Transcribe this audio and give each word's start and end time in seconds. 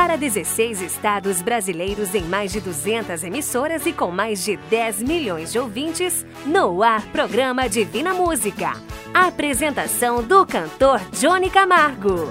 Para 0.00 0.16
16 0.16 0.80
estados 0.80 1.42
brasileiros 1.42 2.14
em 2.14 2.22
mais 2.22 2.50
de 2.52 2.58
200 2.58 3.22
emissoras 3.22 3.84
e 3.84 3.92
com 3.92 4.10
mais 4.10 4.42
de 4.42 4.56
10 4.56 5.02
milhões 5.02 5.52
de 5.52 5.58
ouvintes, 5.58 6.24
no 6.46 6.82
ar 6.82 7.02
programa 7.08 7.68
Divina 7.68 8.14
Música. 8.14 8.72
apresentação 9.12 10.22
do 10.22 10.46
cantor 10.46 11.02
Johnny 11.12 11.50
Camargo. 11.50 12.30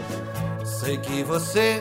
Sei 0.65 0.97
que 0.97 1.21
você 1.21 1.79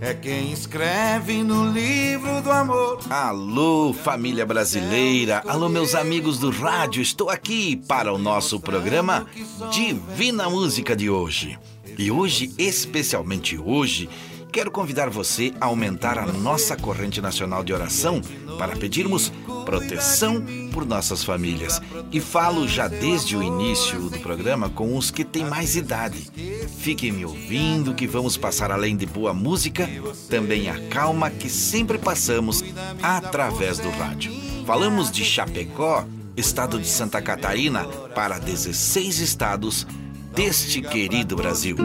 é 0.00 0.14
quem 0.14 0.52
escreve 0.52 1.42
no 1.42 1.72
livro 1.72 2.40
do 2.40 2.52
amor. 2.52 3.00
Alô, 3.10 3.92
família 3.92 4.46
brasileira. 4.46 5.42
Alô, 5.44 5.68
meus 5.68 5.96
amigos 5.96 6.38
do 6.38 6.50
rádio. 6.50 7.02
Estou 7.02 7.30
aqui 7.30 7.74
para 7.88 8.12
o 8.12 8.16
nosso 8.16 8.60
programa 8.60 9.26
Divina 9.72 10.48
Música 10.48 10.94
de 10.94 11.10
hoje. 11.10 11.58
E 11.98 12.12
hoje, 12.12 12.52
especialmente 12.58 13.58
hoje, 13.58 14.08
quero 14.54 14.70
convidar 14.70 15.10
você 15.10 15.52
a 15.60 15.66
aumentar 15.66 16.16
a 16.16 16.26
nossa 16.26 16.76
corrente 16.76 17.20
nacional 17.20 17.64
de 17.64 17.72
oração 17.72 18.22
para 18.56 18.76
pedirmos 18.76 19.32
proteção 19.66 20.40
por 20.72 20.86
nossas 20.86 21.24
famílias. 21.24 21.82
E 22.12 22.20
falo 22.20 22.68
já 22.68 22.86
desde 22.86 23.36
o 23.36 23.42
início 23.42 24.08
do 24.08 24.20
programa 24.20 24.70
com 24.70 24.96
os 24.96 25.10
que 25.10 25.24
têm 25.24 25.44
mais 25.44 25.74
idade. 25.74 26.30
Fiquem 26.78 27.10
me 27.10 27.24
ouvindo 27.24 27.94
que 27.94 28.06
vamos 28.06 28.36
passar 28.36 28.70
além 28.70 28.96
de 28.96 29.06
boa 29.06 29.34
música, 29.34 29.90
também 30.30 30.68
a 30.68 30.88
calma 30.88 31.30
que 31.30 31.50
sempre 31.50 31.98
passamos 31.98 32.62
através 33.02 33.80
do 33.80 33.90
rádio. 33.90 34.32
Falamos 34.64 35.10
de 35.10 35.24
Chapecó, 35.24 36.06
estado 36.36 36.78
de 36.78 36.86
Santa 36.86 37.20
Catarina, 37.20 37.82
para 38.14 38.38
16 38.38 39.18
estados 39.18 39.84
deste 40.32 40.80
querido 40.80 41.34
Brasil. 41.34 41.76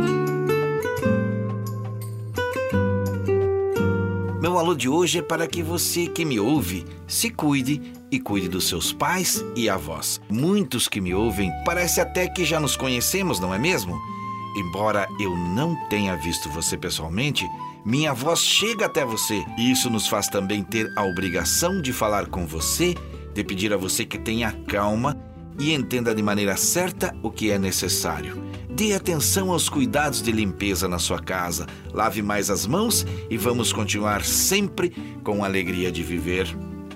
Meu 4.42 4.58
alô 4.58 4.74
de 4.74 4.88
hoje 4.88 5.20
é 5.20 5.22
para 5.22 5.46
que 5.46 5.62
você 5.62 6.08
que 6.08 6.24
me 6.24 6.40
ouve 6.40 6.86
se 7.06 7.30
cuide 7.30 7.94
e 8.10 8.22
cuide 8.22 8.48
dos 8.48 8.70
seus 8.70 8.94
pais 8.94 9.44
e 9.54 9.70
avós. 9.70 10.22
Muitos 10.30 10.88
que 10.88 11.02
me 11.02 11.14
ouvem 11.14 11.52
parece 11.66 12.00
até 12.00 12.26
que 12.26 12.46
já 12.46 12.58
nos 12.58 12.78
conhecemos, 12.78 13.38
não 13.38 13.54
é 13.54 13.60
mesmo? 13.60 14.00
Embora 14.56 15.10
eu 15.20 15.36
não 15.36 15.76
tenha 15.90 16.16
visto 16.16 16.50
você 16.50 16.78
pessoalmente, 16.78 17.46
minha 17.86 18.14
voz 18.14 18.40
chega 18.40 18.86
até 18.86 19.04
você 19.04 19.44
e 19.58 19.72
isso 19.72 19.90
nos 19.90 20.08
faz 20.08 20.30
também 20.30 20.64
ter 20.64 20.90
a 20.96 21.04
obrigação 21.04 21.82
de 21.82 21.92
falar 21.92 22.28
com 22.28 22.48
você, 22.48 22.96
de 23.34 23.44
pedir 23.44 23.74
a 23.74 23.78
você 23.78 24.06
que 24.06 24.18
tenha 24.18 24.54
calma 24.70 25.18
e 25.60 25.74
entenda 25.74 26.16
de 26.16 26.24
maneira 26.24 26.56
certa 26.56 27.14
o 27.22 27.30
que 27.30 27.52
é 27.52 27.60
necessário. 27.60 28.49
Dê 28.70 28.94
atenção 28.94 29.52
aos 29.52 29.68
cuidados 29.68 30.22
de 30.22 30.32
limpeza 30.32 30.88
na 30.88 31.00
sua 31.00 31.20
casa, 31.20 31.66
lave 31.92 32.22
mais 32.22 32.52
as 32.52 32.68
mãos 32.68 33.06
e 33.30 33.36
vamos 33.36 33.74
continuar 33.74 34.24
sempre 34.24 34.92
com 35.24 35.44
a 35.44 35.48
alegria 35.48 35.92
de 35.92 36.04
viver. 36.04 36.48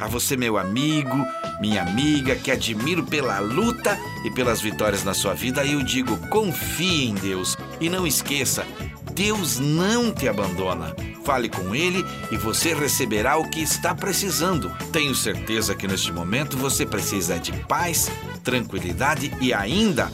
A 0.00 0.06
você, 0.06 0.36
meu 0.36 0.58
amigo, 0.58 1.16
minha 1.60 1.82
amiga, 1.82 2.34
que 2.34 2.50
admiro 2.50 3.04
pela 3.04 3.38
luta 3.38 3.98
e 4.24 4.30
pelas 4.30 4.60
vitórias 4.60 5.04
na 5.04 5.14
sua 5.14 5.34
vida, 5.34 5.64
eu 5.64 5.82
digo: 5.82 6.16
confie 6.28 7.06
em 7.06 7.14
Deus 7.14 7.56
e 7.80 7.88
não 7.88 8.06
esqueça, 8.06 8.66
Deus 9.14 9.58
não 9.58 10.12
te 10.12 10.28
abandona. 10.28 10.94
Fale 11.24 11.48
com 11.48 11.74
Ele 11.74 12.04
e 12.30 12.36
você 12.36 12.74
receberá 12.74 13.38
o 13.38 13.48
que 13.48 13.62
está 13.62 13.94
precisando. 13.94 14.70
Tenho 14.92 15.14
certeza 15.14 15.74
que 15.74 15.88
neste 15.88 16.12
momento 16.12 16.56
você 16.56 16.84
precisa 16.84 17.38
de 17.38 17.52
paz, 17.64 18.10
tranquilidade 18.42 19.32
e 19.40 19.54
ainda 19.54 20.12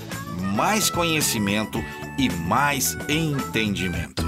mais 0.54 0.90
conhecimento 0.90 1.82
e 2.20 2.28
mais 2.28 2.98
entendimento. 3.08 4.22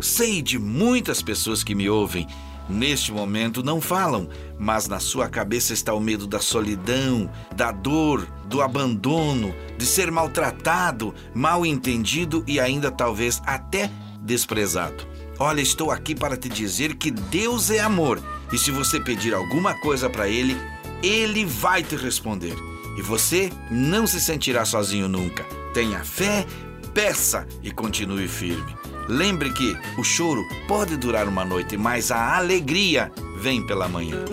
Sei 0.00 0.42
de 0.42 0.58
muitas 0.58 1.22
pessoas 1.22 1.62
que 1.62 1.72
me 1.72 1.88
ouvem 1.88 2.26
neste 2.68 3.12
momento 3.12 3.62
não 3.62 3.80
falam, 3.80 4.28
mas 4.58 4.88
na 4.88 4.98
sua 4.98 5.28
cabeça 5.28 5.72
está 5.72 5.94
o 5.94 6.00
medo 6.00 6.26
da 6.26 6.40
solidão, 6.40 7.30
da 7.54 7.70
dor, 7.70 8.26
do 8.46 8.60
abandono, 8.60 9.54
de 9.78 9.86
ser 9.86 10.10
maltratado, 10.10 11.14
mal 11.32 11.64
entendido 11.64 12.42
e 12.44 12.58
ainda 12.58 12.90
talvez 12.90 13.40
até 13.46 13.88
desprezado. 14.20 15.06
Olha, 15.38 15.60
estou 15.60 15.92
aqui 15.92 16.12
para 16.12 16.36
te 16.36 16.48
dizer 16.48 16.96
que 16.96 17.12
Deus 17.12 17.70
é 17.70 17.78
amor 17.78 18.20
e 18.52 18.58
se 18.58 18.72
você 18.72 18.98
pedir 18.98 19.32
alguma 19.32 19.74
coisa 19.74 20.10
para 20.10 20.28
Ele, 20.28 20.56
Ele 21.04 21.44
vai 21.44 21.84
te 21.84 21.94
responder. 21.94 22.75
E 22.96 23.02
você 23.02 23.50
não 23.70 24.06
se 24.06 24.20
sentirá 24.20 24.64
sozinho 24.64 25.08
nunca. 25.08 25.44
Tenha 25.74 26.02
fé, 26.02 26.46
peça 26.94 27.46
e 27.62 27.70
continue 27.70 28.26
firme. 28.26 28.74
Lembre 29.08 29.52
que 29.52 29.76
o 29.98 30.02
choro 30.02 30.42
pode 30.66 30.96
durar 30.96 31.28
uma 31.28 31.44
noite, 31.44 31.76
mas 31.76 32.10
a 32.10 32.36
alegria 32.36 33.12
vem 33.38 33.64
pela 33.64 33.88
manhã. 33.88 34.24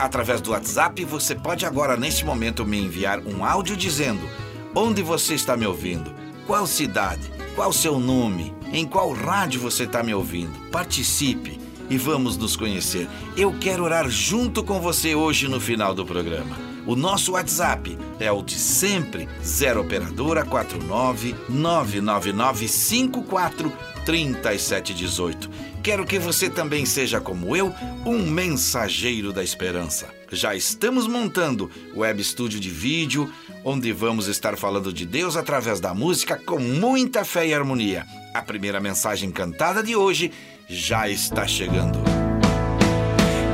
Através 0.00 0.40
do 0.40 0.50
WhatsApp, 0.50 1.04
você 1.04 1.34
pode 1.34 1.64
agora, 1.64 1.96
neste 1.96 2.24
momento, 2.24 2.66
me 2.66 2.80
enviar 2.80 3.20
um 3.20 3.44
áudio 3.44 3.76
dizendo 3.76 4.28
onde 4.74 5.02
você 5.02 5.34
está 5.34 5.56
me 5.56 5.66
ouvindo, 5.66 6.12
qual 6.46 6.66
cidade, 6.66 7.30
qual 7.54 7.72
seu 7.72 8.00
nome, 8.00 8.54
em 8.72 8.86
qual 8.86 9.12
rádio 9.12 9.60
você 9.60 9.84
está 9.84 10.02
me 10.02 10.12
ouvindo. 10.12 10.70
Participe 10.70 11.59
e 11.90 11.98
vamos 11.98 12.36
nos 12.36 12.56
conhecer. 12.56 13.08
Eu 13.36 13.52
quero 13.60 13.84
orar 13.84 14.08
junto 14.08 14.62
com 14.62 14.80
você 14.80 15.14
hoje 15.14 15.48
no 15.48 15.60
final 15.60 15.92
do 15.94 16.06
programa. 16.06 16.56
O 16.86 16.96
nosso 16.96 17.32
WhatsApp 17.32 17.98
é 18.18 18.32
o 18.32 18.42
de 18.42 18.58
sempre, 18.58 19.28
0 19.44 19.82
operadora 19.82 20.44
49 20.44 21.34
999 21.48 22.68
54 22.68 23.72
3718. 24.04 25.50
Quero 25.82 26.06
que 26.06 26.18
você 26.18 26.48
também 26.48 26.86
seja 26.86 27.20
como 27.20 27.54
eu, 27.54 27.72
um 28.04 28.30
mensageiro 28.30 29.32
da 29.32 29.42
esperança. 29.42 30.08
Já 30.32 30.54
estamos 30.54 31.06
montando 31.06 31.70
o 31.94 32.00
web 32.00 32.20
estúdio 32.20 32.60
de 32.60 32.70
vídeo, 32.70 33.30
onde 33.64 33.92
vamos 33.92 34.28
estar 34.28 34.56
falando 34.56 34.92
de 34.92 35.04
Deus 35.04 35.36
através 35.36 35.80
da 35.80 35.92
música 35.92 36.36
com 36.36 36.58
muita 36.58 37.24
fé 37.24 37.46
e 37.48 37.54
harmonia. 37.54 38.06
A 38.32 38.42
primeira 38.42 38.80
mensagem 38.80 39.30
cantada 39.30 39.82
de 39.82 39.96
hoje 39.96 40.30
já 40.70 41.08
está 41.08 41.46
chegando. 41.48 41.98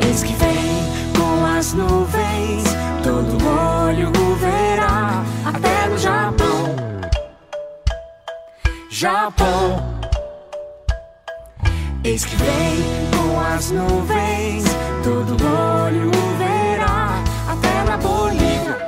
Eis 0.06 0.22
que 0.22 0.34
vem 0.34 0.84
com 1.16 1.46
as 1.46 1.72
nuvens, 1.72 2.64
todo 3.02 3.38
olho 3.46 4.08
o 4.10 4.34
verá, 4.36 5.24
até 5.46 5.88
no 5.88 5.98
Japão. 5.98 6.76
Japão. 8.90 9.96
Eis 12.04 12.24
que 12.26 12.36
vem 12.36 12.84
com 13.16 13.40
as 13.40 13.70
nuvens, 13.70 14.64
todo 15.02 15.36
olho 15.42 16.10
o 16.10 16.36
verá, 16.36 17.18
até 17.48 17.82
na 17.84 17.96
Bolívia. 17.96 18.78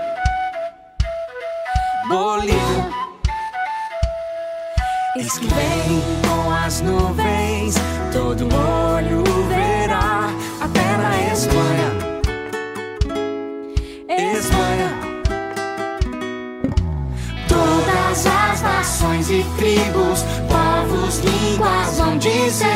Bolívia. 2.07 2.99
Eis 5.17 5.39
que 5.39 5.47
vem 5.47 6.03
com 6.29 6.51
as 6.53 6.81
nuvens, 6.83 7.38
todo 8.13 8.45
olho 8.45 9.21
o 9.21 9.49
verá, 9.49 10.31
até 10.61 10.97
na 10.97 11.33
Espanha. 11.33 11.91
Espanha. 14.09 14.91
Todas 17.49 18.27
as 18.27 18.63
nações 18.63 19.31
e 19.31 19.45
tribos, 19.57 20.25
povos, 20.49 21.19
línguas 21.19 21.99
vão 21.99 22.19
dizer 22.19 22.69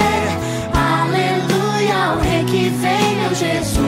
Aleluia 0.75 2.05
ao 2.07 2.19
Rei 2.19 2.45
que 2.45 2.69
vem, 2.69 3.17
meu 3.17 3.35
Jesus. 3.35 3.82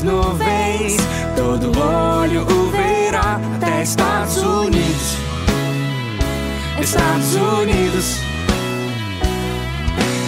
As 0.00 0.02
nuvens, 0.02 0.96
todo 1.36 1.70
olho 1.78 2.42
o 2.42 2.70
verá, 2.70 3.38
até 3.56 3.82
Estados 3.82 4.36
Unidos. 4.38 5.16
Estados 6.80 7.34
Unidos. 7.34 8.16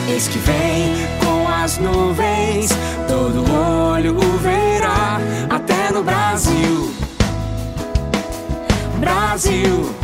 Eis 0.09 0.29
que 0.29 0.39
vem 0.39 0.93
com 1.25 1.49
as 1.49 1.79
nuvens, 1.79 2.71
todo 3.09 3.45
olho 3.51 4.15
o 4.17 4.39
verá, 4.39 5.19
até 5.49 5.91
no 5.91 6.03
Brasil. 6.03 6.95
Brasil. 8.99 9.95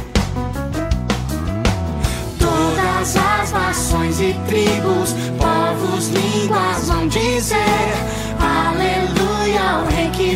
Todas 2.38 3.16
as 3.16 3.52
nações 3.52 4.20
e 4.20 4.34
tribos, 4.46 5.14
povos, 5.38 6.08
línguas 6.08 6.88
vão 6.88 7.06
dizer 7.06 7.97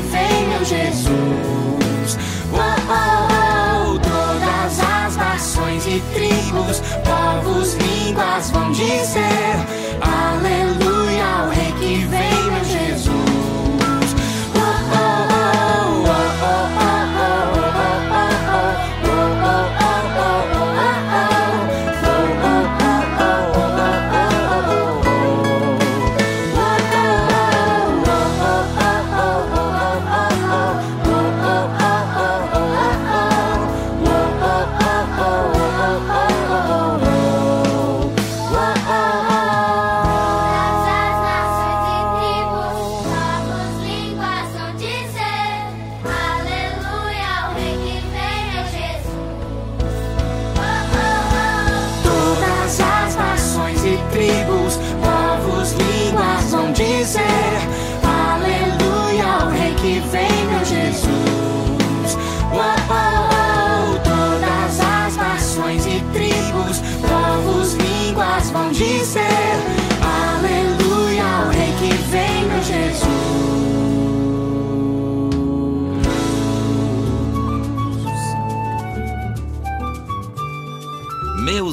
vem, 0.00 0.48
meu 0.48 0.64
Jesus. 0.64 2.18
Oh, 2.52 2.58
oh, 2.88 3.94
oh. 3.94 3.98
Todas 3.98 4.80
as 4.80 5.16
nações 5.16 5.86
e 5.86 6.02
tribos, 6.14 6.82
povos, 7.04 7.74
línguas 7.74 8.50
vão 8.50 8.70
dizer 8.72 9.51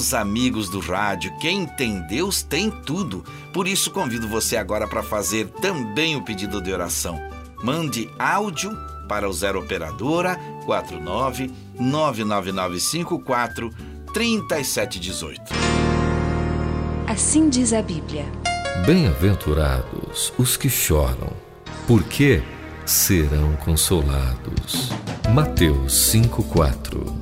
Meus 0.09 0.21
amigos 0.21 0.69
do 0.69 0.79
rádio, 0.79 1.31
quem 1.37 1.67
tem 1.67 2.01
Deus 2.07 2.41
tem 2.41 2.71
tudo. 2.71 3.23
Por 3.53 3.67
isso 3.67 3.91
convido 3.91 4.27
você 4.27 4.57
agora 4.57 4.87
para 4.87 5.03
fazer 5.03 5.47
também 5.61 6.15
o 6.15 6.25
pedido 6.25 6.59
de 6.59 6.73
oração. 6.73 7.21
Mande 7.63 8.09
áudio 8.17 8.75
para 9.07 9.29
o 9.29 9.31
0 9.31 9.59
operadora 9.59 10.35
49 10.65 11.51
99954 11.79 13.71
3718. 14.11 15.43
Assim 17.05 17.47
diz 17.47 17.71
a 17.71 17.83
Bíblia. 17.83 18.25
Bem-aventurados 18.87 20.33
os 20.39 20.57
que 20.57 20.71
choram, 20.71 21.31
porque 21.85 22.41
serão 22.83 23.55
consolados. 23.57 24.89
Mateus 25.35 25.93
5:4. 26.11 27.18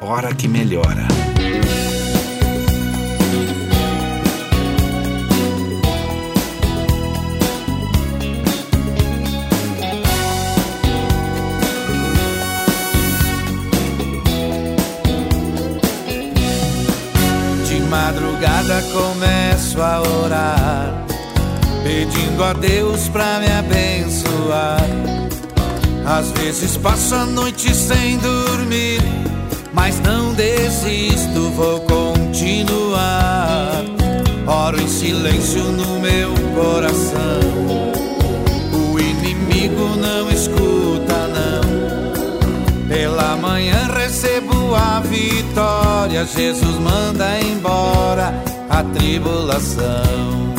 Hora 0.01 0.34
que 0.34 0.48
melhora. 0.48 1.08
Pedindo 22.19 22.43
a 22.43 22.53
Deus 22.53 23.07
pra 23.09 23.39
me 23.39 23.47
abençoar. 23.47 24.81
Às 26.05 26.31
vezes 26.31 26.77
passo 26.77 27.15
a 27.15 27.25
noite 27.25 27.73
sem 27.73 28.17
dormir, 28.17 29.01
mas 29.73 29.99
não 30.01 30.33
desisto, 30.33 31.49
vou 31.55 31.79
continuar. 31.81 33.83
Oro 34.47 34.81
em 34.81 34.88
silêncio 34.88 35.63
no 35.63 35.99
meu 35.99 36.33
coração. 36.55 37.39
O 38.73 38.99
inimigo 38.99 39.95
não 39.97 40.29
escuta, 40.31 41.27
não. 41.27 42.88
Pela 42.88 43.35
manhã 43.38 43.88
recebo 43.93 44.75
a 44.75 44.99
vitória. 45.01 46.25
Jesus 46.25 46.79
manda 46.79 47.39
embora 47.39 48.33
a 48.69 48.83
tribulação. 48.83 50.59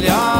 Que 0.00 0.37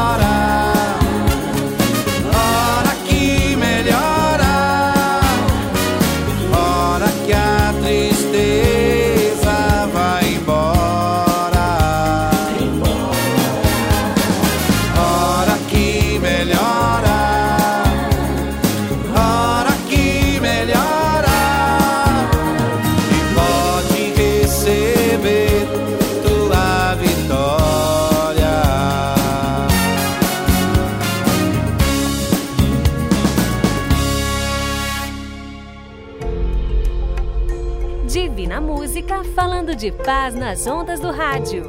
nas 40.33 40.67
ondas 40.67 40.99
do 40.99 41.11
rádio. 41.11 41.63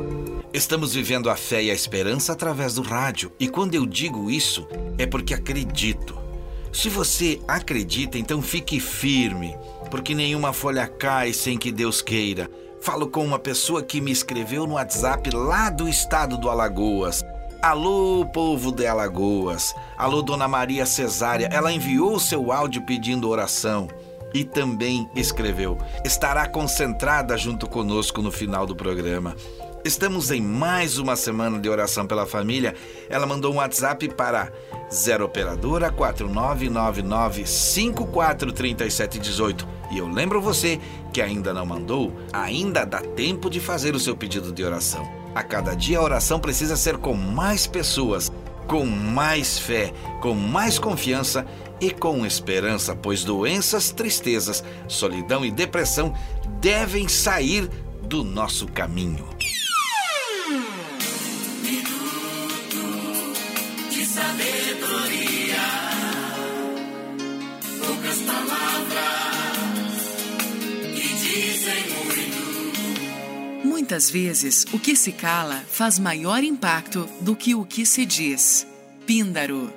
Estamos 0.52 0.94
vivendo 0.94 1.30
a 1.30 1.36
fé 1.36 1.62
e 1.62 1.70
a 1.70 1.74
esperança 1.74 2.32
através 2.32 2.74
do 2.74 2.82
rádio, 2.82 3.32
e 3.38 3.48
quando 3.48 3.74
eu 3.74 3.86
digo 3.86 4.30
isso, 4.30 4.66
é 4.98 5.06
porque 5.06 5.32
acredito. 5.32 6.18
Se 6.72 6.88
você 6.88 7.40
acredita, 7.46 8.18
então 8.18 8.42
fique 8.42 8.80
firme, 8.80 9.56
porque 9.90 10.14
nenhuma 10.14 10.52
folha 10.52 10.86
cai 10.86 11.32
sem 11.32 11.56
que 11.56 11.70
Deus 11.70 12.02
queira. 12.02 12.50
Falo 12.80 13.08
com 13.08 13.24
uma 13.24 13.38
pessoa 13.38 13.82
que 13.82 14.00
me 14.00 14.10
escreveu 14.10 14.66
no 14.66 14.74
WhatsApp 14.74 15.30
lá 15.30 15.70
do 15.70 15.88
estado 15.88 16.38
do 16.38 16.48
Alagoas. 16.48 17.24
Alô, 17.62 18.24
povo 18.32 18.72
de 18.72 18.86
Alagoas. 18.86 19.74
Alô, 19.98 20.22
Dona 20.22 20.48
Maria 20.48 20.86
Cesária. 20.86 21.48
Ela 21.52 21.72
enviou 21.72 22.18
seu 22.18 22.50
áudio 22.50 22.82
pedindo 22.86 23.28
oração 23.28 23.88
e 24.32 24.44
também 24.44 25.10
escreveu: 25.14 25.76
estará 26.04 26.48
concentrada 26.48 27.36
junto 27.36 27.68
conosco 27.68 28.22
no 28.22 28.30
final 28.30 28.64
do 28.66 28.76
programa. 28.76 29.34
Estamos 29.82 30.30
em 30.30 30.42
mais 30.42 30.98
uma 30.98 31.16
semana 31.16 31.58
de 31.58 31.66
oração 31.68 32.06
pela 32.06 32.26
família. 32.26 32.74
Ela 33.08 33.26
mandou 33.26 33.54
um 33.54 33.56
WhatsApp 33.56 34.10
para 34.10 34.52
0 34.92 35.24
operadora 35.24 35.90
4999 35.90 37.46
543718. 37.46 39.66
E 39.90 39.98
eu 39.98 40.06
lembro 40.06 40.40
você 40.40 40.78
que 41.12 41.22
ainda 41.22 41.54
não 41.54 41.64
mandou, 41.64 42.12
ainda 42.32 42.84
dá 42.84 43.00
tempo 43.00 43.48
de 43.48 43.58
fazer 43.58 43.94
o 43.94 44.00
seu 44.00 44.14
pedido 44.14 44.52
de 44.52 44.62
oração. 44.62 45.08
A 45.34 45.42
cada 45.42 45.74
dia 45.74 45.98
a 45.98 46.02
oração 46.02 46.38
precisa 46.38 46.76
ser 46.76 46.98
com 46.98 47.14
mais 47.14 47.66
pessoas, 47.66 48.30
com 48.70 48.86
mais 48.86 49.58
fé, 49.58 49.92
com 50.20 50.32
mais 50.32 50.78
confiança 50.78 51.44
e 51.80 51.90
com 51.90 52.24
esperança, 52.24 52.94
pois 52.94 53.24
doenças, 53.24 53.90
tristezas, 53.90 54.62
solidão 54.86 55.44
e 55.44 55.50
depressão 55.50 56.14
devem 56.60 57.08
sair 57.08 57.68
do 58.00 58.22
nosso 58.22 58.68
caminho. 58.68 59.39
Muitas 73.90 74.08
vezes, 74.08 74.64
o 74.72 74.78
que 74.78 74.94
se 74.94 75.10
cala 75.10 75.64
faz 75.66 75.98
maior 75.98 76.44
impacto 76.44 77.08
do 77.20 77.34
que 77.34 77.56
o 77.56 77.64
que 77.64 77.84
se 77.84 78.06
diz. 78.06 78.64
Píndaro. 79.04 79.68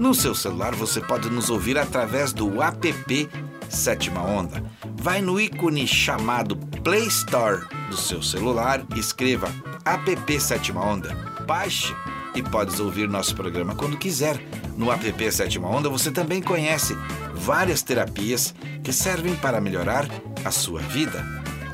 No 0.00 0.14
seu 0.14 0.34
celular 0.34 0.74
você 0.74 1.02
pode 1.02 1.28
nos 1.28 1.50
ouvir 1.50 1.76
através 1.76 2.32
do 2.32 2.62
app 2.62 3.28
Sétima 3.68 4.22
Onda. 4.22 4.62
Vai 5.06 5.22
no 5.22 5.40
ícone 5.40 5.86
chamado 5.86 6.56
Play 6.82 7.06
Store 7.06 7.64
do 7.88 7.96
seu 7.96 8.20
celular, 8.20 8.84
escreva 8.96 9.46
app 9.84 10.40
Sétima 10.40 10.84
Onda, 10.84 11.14
baixe 11.46 11.94
e 12.34 12.42
podes 12.42 12.80
ouvir 12.80 13.08
nosso 13.08 13.32
programa 13.36 13.76
quando 13.76 13.96
quiser. 13.96 14.36
No 14.76 14.90
app 14.90 15.30
Sétima 15.32 15.68
Onda 15.68 15.88
você 15.88 16.10
também 16.10 16.42
conhece 16.42 16.98
várias 17.32 17.84
terapias 17.84 18.52
que 18.82 18.92
servem 18.92 19.36
para 19.36 19.60
melhorar 19.60 20.08
a 20.44 20.50
sua 20.50 20.80
vida. 20.80 21.24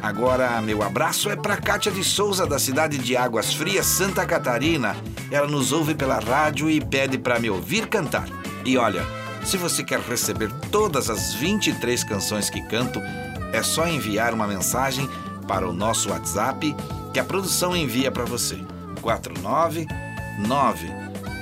Agora, 0.02 0.60
meu 0.60 0.82
abraço 0.82 1.30
é 1.30 1.34
para 1.34 1.56
Kátia 1.56 1.90
de 1.90 2.04
Souza, 2.04 2.46
da 2.46 2.58
cidade 2.58 2.98
de 2.98 3.16
Águas 3.16 3.54
Frias, 3.54 3.86
Santa 3.86 4.26
Catarina. 4.26 4.94
Ela 5.30 5.48
nos 5.48 5.72
ouve 5.72 5.94
pela 5.94 6.18
rádio 6.18 6.68
e 6.68 6.84
pede 6.84 7.16
para 7.16 7.40
me 7.40 7.48
ouvir 7.48 7.86
cantar. 7.86 8.28
E 8.62 8.76
olha, 8.76 9.02
se 9.42 9.56
você 9.56 9.82
quer 9.82 10.00
receber 10.00 10.50
todas 10.70 11.10
as 11.10 11.34
23 11.34 12.04
canções 12.04 12.48
que 12.48 12.60
canto, 12.68 13.00
é 13.52 13.62
só 13.62 13.86
enviar 13.86 14.34
uma 14.34 14.46
mensagem 14.46 15.08
para 15.46 15.68
o 15.68 15.72
nosso 15.72 16.10
WhatsApp 16.10 16.74
que 17.12 17.20
a 17.20 17.24
produção 17.24 17.76
envia 17.76 18.10
para 18.10 18.24
você. 18.24 18.58
499 19.00 20.90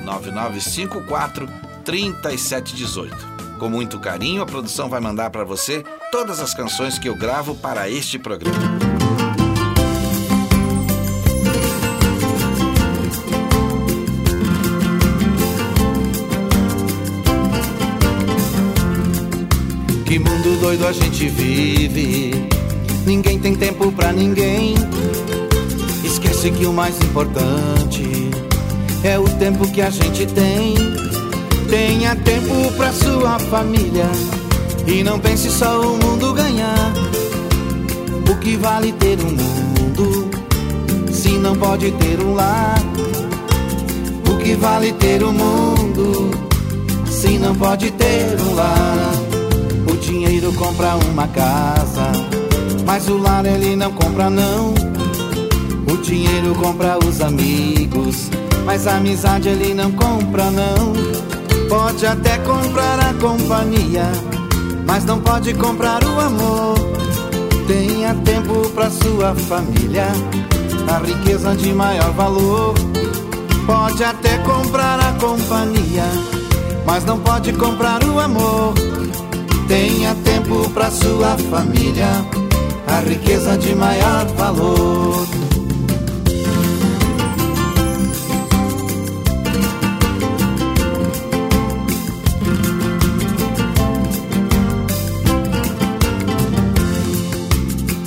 9954 0.04 1.48
3718. 1.84 3.30
Com 3.58 3.68
muito 3.68 4.00
carinho, 4.00 4.42
a 4.42 4.46
produção 4.46 4.88
vai 4.88 5.00
mandar 5.00 5.30
para 5.30 5.44
você 5.44 5.84
todas 6.10 6.40
as 6.40 6.54
canções 6.54 6.98
que 6.98 7.08
eu 7.08 7.14
gravo 7.14 7.54
para 7.54 7.88
este 7.90 8.18
programa. 8.18 8.89
Que 20.10 20.18
mundo 20.18 20.58
doido 20.60 20.88
a 20.88 20.92
gente 20.92 21.28
vive. 21.28 22.34
Ninguém 23.06 23.38
tem 23.38 23.54
tempo 23.54 23.92
pra 23.92 24.12
ninguém. 24.12 24.74
Esquece 26.02 26.50
que 26.50 26.66
o 26.66 26.72
mais 26.72 26.96
importante 27.00 28.28
é 29.04 29.16
o 29.16 29.22
tempo 29.38 29.70
que 29.70 29.80
a 29.80 29.88
gente 29.88 30.26
tem. 30.26 30.74
Tenha 31.68 32.16
tempo 32.16 32.72
pra 32.76 32.92
sua 32.92 33.38
família 33.38 34.10
e 34.84 35.04
não 35.04 35.20
pense 35.20 35.48
só 35.48 35.80
o 35.80 35.96
mundo 35.96 36.34
ganhar. 36.34 36.92
O 38.28 38.36
que 38.38 38.56
vale 38.56 38.90
ter 38.90 39.16
um 39.20 39.30
mundo 39.30 40.28
se 41.12 41.30
não 41.34 41.54
pode 41.54 41.88
ter 41.92 42.18
um 42.18 42.34
lar? 42.34 42.82
O 44.28 44.36
que 44.38 44.56
vale 44.56 44.92
ter 44.94 45.22
um 45.22 45.32
mundo 45.32 46.32
se 47.06 47.38
não 47.38 47.54
pode 47.54 47.92
ter 47.92 48.40
um 48.40 48.54
lar. 48.56 49.29
Dinheiro 50.10 50.52
compra 50.54 50.96
uma 50.96 51.28
casa, 51.28 52.10
mas 52.84 53.08
o 53.08 53.16
lar 53.16 53.46
ele 53.46 53.76
não 53.76 53.92
compra 53.92 54.28
não. 54.28 54.74
O 55.86 55.96
dinheiro 55.98 56.52
compra 56.56 56.98
os 56.98 57.20
amigos, 57.20 58.28
mas 58.66 58.88
a 58.88 58.96
amizade 58.96 59.48
ele 59.48 59.72
não 59.72 59.92
compra 59.92 60.50
não. 60.50 60.92
Pode 61.68 62.04
até 62.04 62.38
comprar 62.38 62.98
a 62.98 63.14
companhia, 63.14 64.02
mas 64.84 65.04
não 65.04 65.20
pode 65.20 65.54
comprar 65.54 66.02
o 66.02 66.20
amor. 66.20 66.74
Tenha 67.68 68.12
tempo 68.12 68.68
para 68.70 68.90
sua 68.90 69.32
família, 69.36 70.08
a 70.92 70.98
riqueza 71.06 71.54
de 71.54 71.72
maior 71.72 72.10
valor. 72.14 72.74
Pode 73.64 74.02
até 74.02 74.38
comprar 74.38 74.98
a 74.98 75.12
companhia, 75.20 76.02
mas 76.84 77.04
não 77.04 77.20
pode 77.20 77.52
comprar 77.52 78.02
o 78.02 78.18
amor. 78.18 78.74
Tenha 79.70 80.16
tempo 80.24 80.68
para 80.70 80.90
sua 80.90 81.38
família, 81.48 82.08
a 82.88 83.08
riqueza 83.08 83.56
de 83.56 83.72
maior 83.76 84.26
valor. 84.36 85.28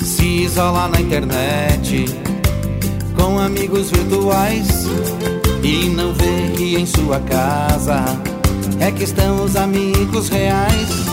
Se 0.03 0.25
isola 0.43 0.89
na 0.89 1.00
internet 1.00 2.05
com 3.15 3.39
amigos 3.39 3.89
virtuais 3.89 4.67
e 5.63 5.88
não 5.88 6.13
vê 6.13 6.51
que 6.58 6.75
em 6.75 6.86
sua 6.86 7.22
casa 7.22 8.03
é 8.82 8.91
que 8.91 9.05
estão 9.05 9.46
os 9.46 9.55
amigos 9.55 10.27
reais. 10.27 11.12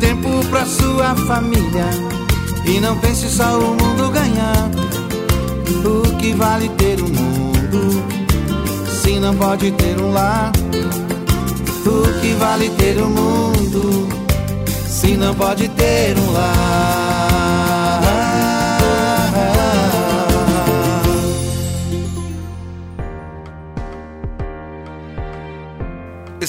Tempo 0.00 0.44
pra 0.50 0.64
sua 0.64 1.14
família 1.26 1.86
e 2.64 2.80
não 2.80 2.96
pense 2.98 3.28
só 3.28 3.58
o 3.58 3.70
mundo 3.70 4.10
ganhar. 4.10 4.70
O 5.84 6.16
que 6.16 6.32
vale 6.34 6.68
ter 6.70 7.00
um 7.02 7.08
mundo 7.08 8.02
se 9.02 9.18
não 9.18 9.34
pode 9.34 9.70
ter 9.72 10.00
um 10.00 10.12
lar? 10.12 10.52
O 11.86 12.20
que 12.20 12.34
vale 12.34 12.68
ter 12.70 13.02
um 13.02 13.08
mundo 13.08 14.08
se 14.86 15.16
não 15.16 15.34
pode 15.34 15.68
ter 15.68 16.16
um 16.18 16.32
lar? 16.32 16.97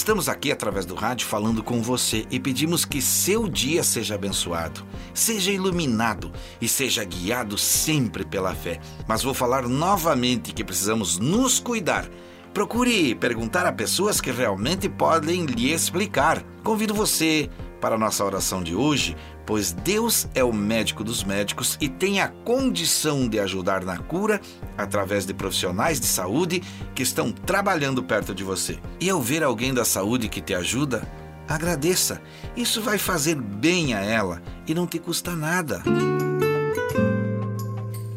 Estamos 0.10 0.28
aqui 0.28 0.52
através 0.52 0.88
do 0.88 0.96
rádio 0.96 1.28
falando 1.28 1.62
com 1.62 1.84
você 1.84 2.26
e 2.32 2.40
pedimos 2.40 2.84
que 2.84 3.00
seu 3.00 3.48
dia 3.48 3.84
seja 3.84 4.16
abençoado, 4.16 4.84
seja 5.14 5.52
iluminado 5.52 6.32
e 6.60 6.68
seja 6.68 7.04
guiado 7.04 7.60
sempre 7.60 8.26
pela 8.26 8.56
fé. 8.56 8.80
Mas 9.08 9.22
vou 9.22 9.36
falar 9.36 9.68
novamente 9.68 10.52
que 10.52 10.64
precisamos 10.64 11.20
nos 11.20 11.60
cuidar. 11.60 12.10
Procure 12.56 13.14
perguntar 13.14 13.68
a 13.68 13.72
pessoas 13.72 14.20
que 14.20 14.32
realmente 14.32 14.90
podem 14.90 15.46
lhe 15.46 15.72
explicar. 15.72 16.44
Convido 16.64 16.96
você 16.96 17.48
para 17.80 17.98
nossa 17.98 18.24
oração 18.24 18.62
de 18.62 18.76
hoje, 18.76 19.16
pois 19.46 19.72
Deus 19.72 20.28
é 20.36 20.44
o 20.44 20.54
médico 20.54 21.04
dos 21.04 21.24
médicos 21.24 21.78
e 21.82 21.90
tem 21.90 22.22
a 22.22 22.28
condição 22.28 23.28
de 23.28 23.40
ajudar 23.40 23.84
na 23.84 23.98
cura 23.98 24.40
através 24.78 25.26
de 25.26 25.34
profissionais 25.34 26.00
de 26.00 26.06
saúde 26.06 26.62
que 26.94 27.04
estão 27.04 27.32
trabalhando 27.32 28.04
perto 28.04 28.34
de 28.34 28.44
você. 28.44 28.80
E 29.00 29.10
ao 29.10 29.22
ver 29.22 29.44
alguém 29.44 29.74
da 29.74 29.86
saúde 29.86 30.30
que 30.30 30.42
te 30.42 30.54
ajuda, 30.54 31.08
agradeça. 31.48 32.22
Isso 32.56 32.82
vai 32.82 32.98
fazer 32.98 33.36
bem 33.36 33.94
a 33.94 34.02
ela 34.02 34.42
e 34.68 34.74
não 34.74 34.86
te 34.86 35.00
custa 35.00 35.36
nada. 35.36 35.82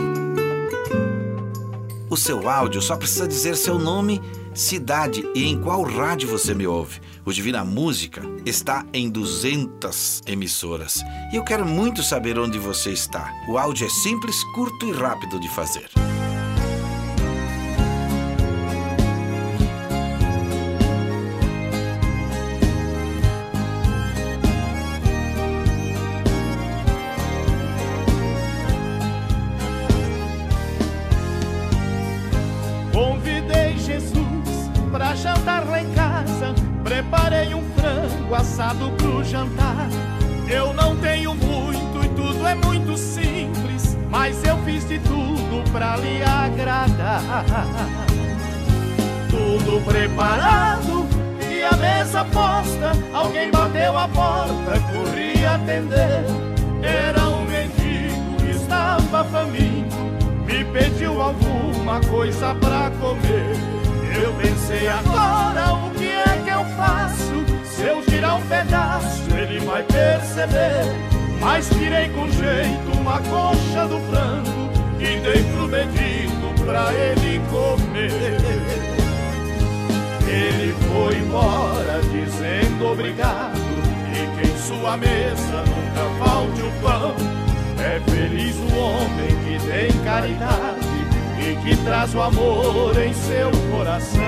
O 2.10 2.16
seu 2.16 2.46
áudio 2.46 2.82
só 2.82 2.94
precisa 2.94 3.26
dizer 3.26 3.56
seu 3.56 3.78
nome, 3.78 4.20
cidade 4.52 5.26
e 5.34 5.46
em 5.46 5.58
qual 5.58 5.82
rádio 5.82 6.28
você 6.28 6.52
me 6.52 6.66
ouve. 6.66 7.00
O 7.24 7.32
Divina 7.32 7.64
Música 7.64 8.20
está 8.44 8.84
em 8.92 9.08
200 9.08 10.20
emissoras. 10.26 11.02
E 11.32 11.36
eu 11.36 11.42
quero 11.42 11.64
muito 11.64 12.02
saber 12.02 12.38
onde 12.38 12.58
você 12.58 12.90
está. 12.90 13.32
O 13.48 13.56
áudio 13.56 13.86
é 13.86 13.90
simples, 13.90 14.44
curto 14.54 14.86
e 14.86 14.92
rápido 14.92 15.40
de 15.40 15.48
fazer. 15.48 15.88
Coisa 62.00 62.54
pra 62.54 62.90
comer. 63.00 63.56
Eu 64.22 64.32
pensei 64.34 64.88
agora 64.88 65.74
o 65.74 65.90
que 65.90 66.06
é 66.06 66.42
que 66.44 66.50
eu 66.50 66.64
faço? 66.76 67.44
Se 67.64 67.82
eu 67.82 68.02
tirar 68.02 68.36
um 68.36 68.42
pedaço, 68.42 69.22
ele 69.36 69.58
vai 69.60 69.82
perceber. 69.82 70.84
Mas 71.40 71.68
tirei 71.68 72.08
com 72.08 72.28
jeito 72.30 72.98
uma 72.98 73.20
coxa 73.20 73.86
do 73.86 74.00
frango 74.10 74.70
e 74.98 75.20
dei 75.20 75.44
pro 75.52 75.68
mendigo 75.68 76.64
pra 76.64 76.92
ele 76.94 77.40
comer. 77.50 78.36
Ele 80.26 80.74
foi 80.88 81.14
embora 81.18 82.00
dizendo 82.10 82.92
obrigado 82.92 83.58
e 84.12 84.40
que 84.40 84.48
em 84.48 84.58
sua 84.58 84.96
mesa 84.96 85.64
nunca 85.66 86.24
falte 86.24 86.62
o 86.62 86.72
pão. 86.82 87.14
É 87.78 88.00
feliz 88.10 88.56
o 88.56 88.76
homem 88.76 89.28
que 89.44 89.66
tem 89.66 90.04
caridade 90.04 90.55
que 91.54 91.76
traz 91.84 92.14
o 92.14 92.20
amor 92.20 92.96
em 93.00 93.12
seu 93.14 93.50
coração. 93.70 94.20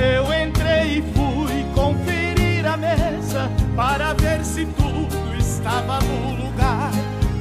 Eu 0.00 0.24
entrei 0.32 0.98
e 0.98 1.02
fui 1.12 1.64
conferir 1.74 2.66
a 2.66 2.76
mesa 2.76 3.50
para 3.76 4.14
ver 4.14 4.44
se 4.44 4.64
tudo 4.64 5.36
estava 5.38 5.98
no 6.00 6.44
lugar. 6.44 6.90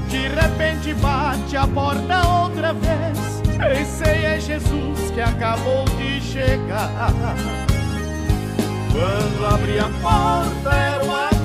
De 0.10 0.28
repente 0.28 0.94
bate 0.96 1.56
a 1.56 1.68
porta 1.68 2.28
outra 2.28 2.74
vez. 2.74 3.42
Pensei 3.58 4.26
é 4.26 4.40
Jesus 4.40 5.12
que 5.12 5.22
acabou 5.22 5.86
de 5.98 6.20
chegar. 6.22 7.14
Quando 8.92 9.46
abri 9.46 9.80
a 9.80 9.90
porta 10.02 10.76
era 10.76 11.04
uma 11.06 11.39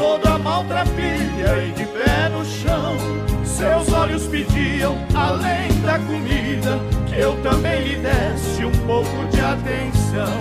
toda 0.00 0.38
maltrapilha 0.38 1.62
e 1.62 1.72
de 1.72 1.84
pé 1.84 2.30
no 2.30 2.42
chão. 2.42 2.96
Seus 3.44 3.92
olhos 3.92 4.26
pediam, 4.28 4.96
além 5.14 5.68
da 5.82 5.98
comida, 5.98 6.80
que 7.06 7.20
eu 7.20 7.36
também 7.42 7.82
lhe 7.82 7.96
desse 7.96 8.64
um 8.64 8.72
pouco 8.86 9.26
de 9.30 9.40
atenção. 9.40 10.32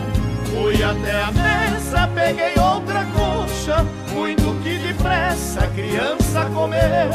Fui 0.45 0.81
até 0.81 1.23
a 1.23 1.31
mesa, 1.31 2.09
peguei 2.15 2.53
outra 2.57 3.05
coxa, 3.13 3.85
muito 4.13 4.55
que 4.63 4.77
depressa 4.77 5.65
a 5.65 5.67
criança 5.67 6.45
comeu. 6.53 7.11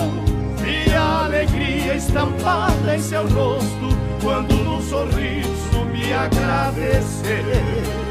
Vi 0.59 0.95
a 0.95 1.25
alegria 1.25 1.95
estampada 1.95 2.95
em 2.95 3.01
seu 3.01 3.23
rosto, 3.29 3.89
quando 4.23 4.55
no 4.55 4.83
sorriso 4.83 5.85
me 5.91 6.13
agradeceu. 6.13 8.04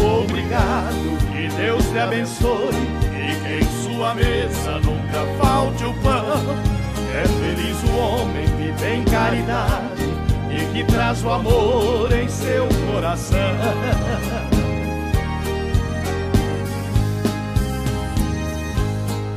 Obrigado, 0.00 1.18
que 1.32 1.48
Deus 1.56 1.84
te 1.86 1.98
abençoe 1.98 2.70
e 3.12 3.36
que 3.40 3.64
em 3.64 3.82
sua 3.82 4.14
mesa 4.14 4.80
nunca 4.80 5.26
falte 5.38 5.84
o 5.84 5.94
pão. 5.94 6.76
É 7.14 7.26
feliz 7.26 7.82
o 7.84 7.96
homem 7.96 8.46
que 8.56 8.72
tem 8.80 9.04
caridade 9.04 10.04
e 10.50 10.72
que 10.72 10.84
traz 10.84 11.24
o 11.24 11.30
amor 11.30 12.12
em 12.12 12.28
seu 12.28 12.68
coração. 12.92 13.38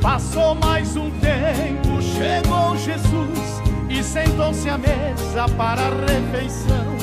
Passou 0.00 0.54
mais 0.54 0.96
um 0.96 1.10
tempo, 1.10 2.02
chegou 2.02 2.76
Jesus 2.76 3.62
e 3.88 4.02
sentou-se 4.02 4.68
à 4.68 4.78
mesa 4.78 5.46
para 5.56 5.82
a 5.82 5.90
refeição. 6.06 6.96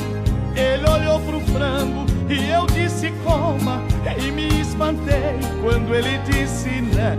Ele 0.56 0.90
olhou 0.90 1.20
pro 1.22 1.40
frango 1.42 2.17
e 2.30 2.50
eu 2.50 2.66
disse 2.68 3.12
coma 3.24 3.82
e 4.18 4.32
me 4.32 4.62
espantei 4.62 5.40
quando 5.62 5.94
ele 5.96 6.18
disse 6.30 6.82
não. 6.82 7.18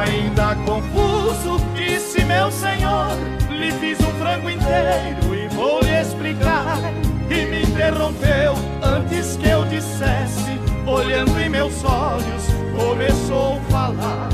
Ainda 0.00 0.54
confuso, 0.66 1.64
disse 1.74 2.24
meu 2.24 2.50
senhor, 2.50 3.08
lhe 3.50 3.70
fiz 3.72 3.98
um 4.00 4.12
frango 4.18 4.50
inteiro 4.50 5.34
e 5.34 5.48
vou 5.54 5.80
lhe 5.80 6.00
explicar. 6.00 6.78
E 7.30 7.46
me 7.46 7.62
interrompeu 7.62 8.54
antes 8.82 9.36
que 9.36 9.48
eu 9.48 9.64
dissesse, 9.66 10.58
olhando 10.86 11.38
em 11.38 11.48
meus 11.48 11.84
olhos, 11.84 12.46
começou 12.76 13.58
a 13.58 13.70
falar. 13.70 14.28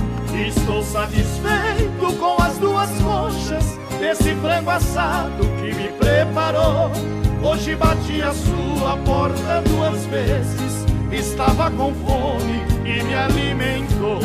Estou 0.47 0.83
satisfeito 0.83 2.13
com 2.19 2.43
as 2.43 2.57
duas 2.59 2.91
coxas 3.03 3.79
desse 4.01 4.35
frango 4.37 4.71
assado 4.71 5.45
que 5.61 5.75
me 5.75 5.89
preparou. 5.99 6.91
Hoje 7.45 7.77
bati 7.77 8.23
a 8.23 8.33
sua 8.33 8.97
porta 9.05 9.63
duas 9.69 10.07
vezes, 10.07 10.87
estava 11.13 11.71
com 11.71 11.93
fome 11.93 12.63
e 12.87 13.03
me 13.03 13.15
alimentou. 13.15 14.19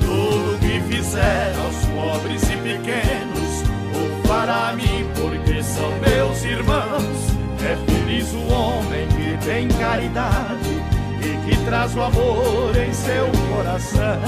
Tudo 0.00 0.58
que 0.58 0.80
fizer 0.90 1.52
aos 1.62 1.84
pobres 1.84 2.42
e 2.44 2.56
pequenos, 2.56 3.62
o 3.92 4.26
fará 4.26 4.70
a 4.70 4.72
mim, 4.72 5.06
porque 5.14 5.62
são 5.62 5.90
meus 5.98 6.42
irmãos. 6.44 7.32
É 7.62 7.76
feliz 7.92 8.32
o 8.32 8.50
homem 8.50 9.06
que 9.08 9.44
tem 9.44 9.68
caridade 9.68 10.82
e 11.20 11.36
que 11.46 11.64
traz 11.66 11.94
o 11.94 12.00
amor 12.00 12.74
em 12.74 12.92
seu 12.94 13.26
coração. 13.54 14.18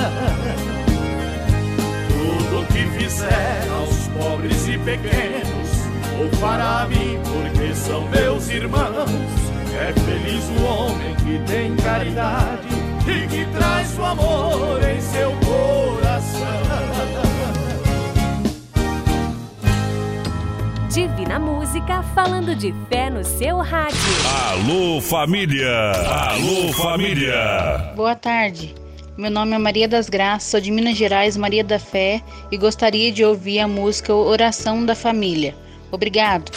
Tudo 2.09 2.67
que 2.67 2.87
fizer 2.99 3.69
aos 3.73 4.07
pobres 4.09 4.69
e 4.69 4.79
pequenos, 4.79 5.64
o 6.21 6.37
fará 6.37 6.83
a 6.83 6.87
mim, 6.87 7.19
porque 7.25 7.75
são 7.75 8.09
meus 8.09 8.49
irmãos. 8.49 9.11
É 9.75 9.93
feliz 9.93 10.45
o 10.61 10.65
homem 10.65 11.15
que 11.17 11.53
tem 11.53 11.75
caridade 11.77 12.69
e 13.07 13.27
que 13.27 13.45
traz 13.57 13.99
o 13.99 14.05
amor 14.05 14.81
em 14.89 15.01
seu 15.01 15.33
coração. 15.45 16.55
Divina 20.89 21.41
Música 21.41 22.05
falando 22.15 22.55
de 22.55 22.73
fé 22.89 23.11
no 23.11 23.25
seu 23.25 23.57
rádio. 23.59 23.99
Alô 24.53 25.01
família! 25.01 25.91
Alô 25.91 26.73
família! 26.73 27.93
Boa 27.97 28.15
tarde. 28.15 28.73
Meu 29.17 29.31
nome 29.31 29.55
é 29.55 29.59
Maria 29.59 29.89
das 29.89 30.09
Graças, 30.09 30.51
sou 30.51 30.61
de 30.61 30.71
Minas 30.71 30.97
Gerais, 30.97 31.37
Maria 31.37 31.65
da 31.65 31.81
Fé, 31.81 32.23
e 32.51 32.57
gostaria 32.57 33.11
de 33.11 33.25
ouvir 33.25 33.59
a 33.59 33.67
música 33.67 34.15
Oração 34.15 34.85
da 34.85 34.95
Família. 34.95 35.55
Obrigado. 35.95 36.51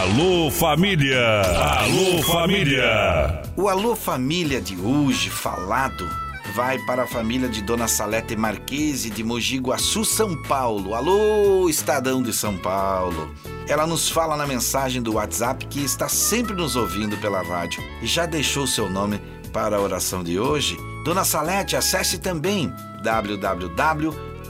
Alô 0.00 0.50
família! 0.50 1.42
Alô 1.42 2.22
família! 2.22 3.42
O 3.56 3.68
Alô 3.68 3.94
Família 3.94 4.60
de 4.60 4.76
hoje, 4.76 5.28
falado, 5.28 6.08
vai 6.54 6.78
para 6.86 7.02
a 7.02 7.06
família 7.06 7.48
de 7.48 7.62
Dona 7.62 7.86
Salete 7.86 8.34
Marquese 8.34 9.10
de 9.10 9.22
Mogi 9.22 9.58
Guaçu, 9.58 10.04
São 10.04 10.34
Paulo. 10.44 10.94
Alô, 10.94 11.68
Estadão 11.68 12.22
de 12.22 12.32
São 12.32 12.56
Paulo. 12.56 13.34
Ela 13.68 13.86
nos 13.86 14.08
fala 14.08 14.36
na 14.36 14.46
mensagem 14.46 15.02
do 15.02 15.14
WhatsApp 15.14 15.66
que 15.66 15.84
está 15.84 16.08
sempre 16.08 16.54
nos 16.54 16.74
ouvindo 16.74 17.16
pela 17.18 17.42
rádio 17.42 17.82
e 18.00 18.06
já 18.06 18.24
deixou 18.24 18.66
seu 18.66 18.88
nome 18.88 19.20
para 19.52 19.76
a 19.76 19.80
oração 19.80 20.24
de 20.24 20.38
hoje. 20.38 20.76
Dona 21.04 21.24
Salete, 21.24 21.76
acesse 21.76 22.18
também 22.18 22.72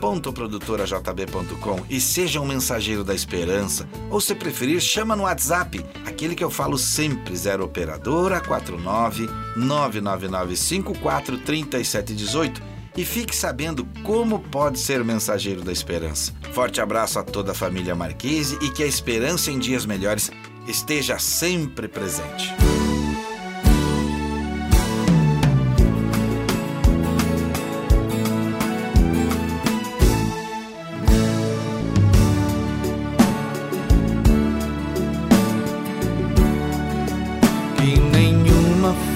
www.produtorajb.com 0.00 1.84
e 1.88 2.00
seja 2.00 2.40
um 2.40 2.46
mensageiro 2.46 3.04
da 3.04 3.14
esperança. 3.14 3.86
Ou 4.10 4.20
se 4.20 4.34
preferir, 4.34 4.80
chama 4.80 5.14
no 5.14 5.24
WhatsApp, 5.24 5.84
aquele 6.06 6.34
que 6.34 6.42
eu 6.42 6.50
falo 6.50 6.78
sempre, 6.78 7.36
0 7.36 7.64
operadora 7.64 8.40
49 8.40 9.28
999 9.56 10.56
54 10.56 11.38
3718 11.38 12.62
e 12.96 13.04
fique 13.04 13.36
sabendo 13.36 13.86
como 14.02 14.40
pode 14.40 14.78
ser 14.78 15.04
mensageiro 15.04 15.62
da 15.62 15.70
esperança. 15.70 16.32
Forte 16.52 16.80
abraço 16.80 17.18
a 17.18 17.22
toda 17.22 17.52
a 17.52 17.54
família 17.54 17.94
Marquese 17.94 18.58
e 18.60 18.70
que 18.70 18.82
a 18.82 18.86
esperança 18.86 19.50
em 19.50 19.58
dias 19.58 19.86
melhores 19.86 20.30
esteja 20.66 21.18
sempre 21.18 21.86
presente. 21.86 22.52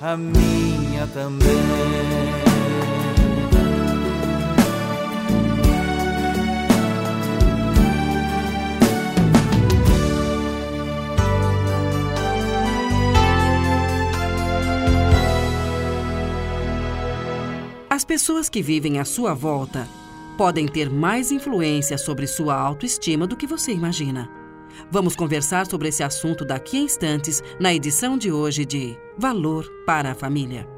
a 0.00 0.16
minha 0.16 1.06
também. 1.08 1.48
As 17.88 18.04
pessoas 18.04 18.48
que 18.48 18.62
vivem 18.62 18.98
à 18.98 19.04
sua 19.04 19.34
volta 19.34 19.86
podem 20.38 20.66
ter 20.66 20.88
mais 20.88 21.30
influência 21.30 21.98
sobre 21.98 22.26
sua 22.26 22.54
autoestima 22.54 23.26
do 23.26 23.36
que 23.36 23.46
você 23.46 23.72
imagina. 23.72 24.39
Vamos 24.90 25.16
conversar 25.16 25.66
sobre 25.66 25.88
esse 25.88 26.02
assunto 26.02 26.44
daqui 26.44 26.78
a 26.78 26.80
instantes 26.80 27.42
na 27.58 27.72
edição 27.72 28.16
de 28.16 28.30
hoje 28.30 28.64
de 28.64 28.96
Valor 29.16 29.66
para 29.86 30.12
a 30.12 30.14
Família. 30.14 30.68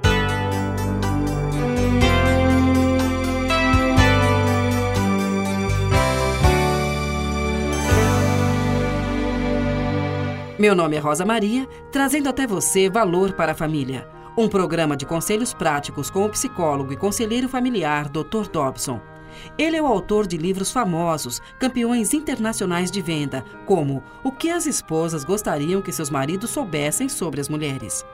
Meu 10.59 10.77
nome 10.77 10.97
é 10.97 11.01
Rosa 11.01 11.25
Maria, 11.25 11.67
trazendo 11.91 12.29
até 12.29 12.47
você 12.47 12.89
Valor 12.89 13.33
para 13.33 13.51
a 13.51 13.55
Família, 13.55 14.07
um 14.39 14.49
programa 14.49 14.97
de 14.97 15.05
conselhos 15.05 15.53
práticos 15.53 16.09
com 16.09 16.25
o 16.25 16.29
psicólogo 16.29 16.93
e 16.93 16.97
conselheiro 16.97 17.49
familiar 17.49 18.09
Dr. 18.09 18.49
Dobson. 18.49 19.12
Ele 19.59 19.77
é 19.77 19.83
o 19.83 19.87
autor 19.87 20.27
de 20.27 20.37
livros 20.37 20.71
famosos, 20.71 21.41
campeões 21.59 22.13
internacionais 22.15 22.91
de 22.91 23.01
venda, 23.01 23.45
como 23.67 24.03
O 24.25 24.33
que 24.33 24.51
as 24.51 24.67
esposas 24.67 25.25
gostariam 25.25 25.83
que 25.83 25.93
seus 25.93 26.11
maridos 26.11 26.51
soubessem 26.51 27.09
sobre 27.09 27.41
as 27.41 27.49
mulheres. 27.49 28.05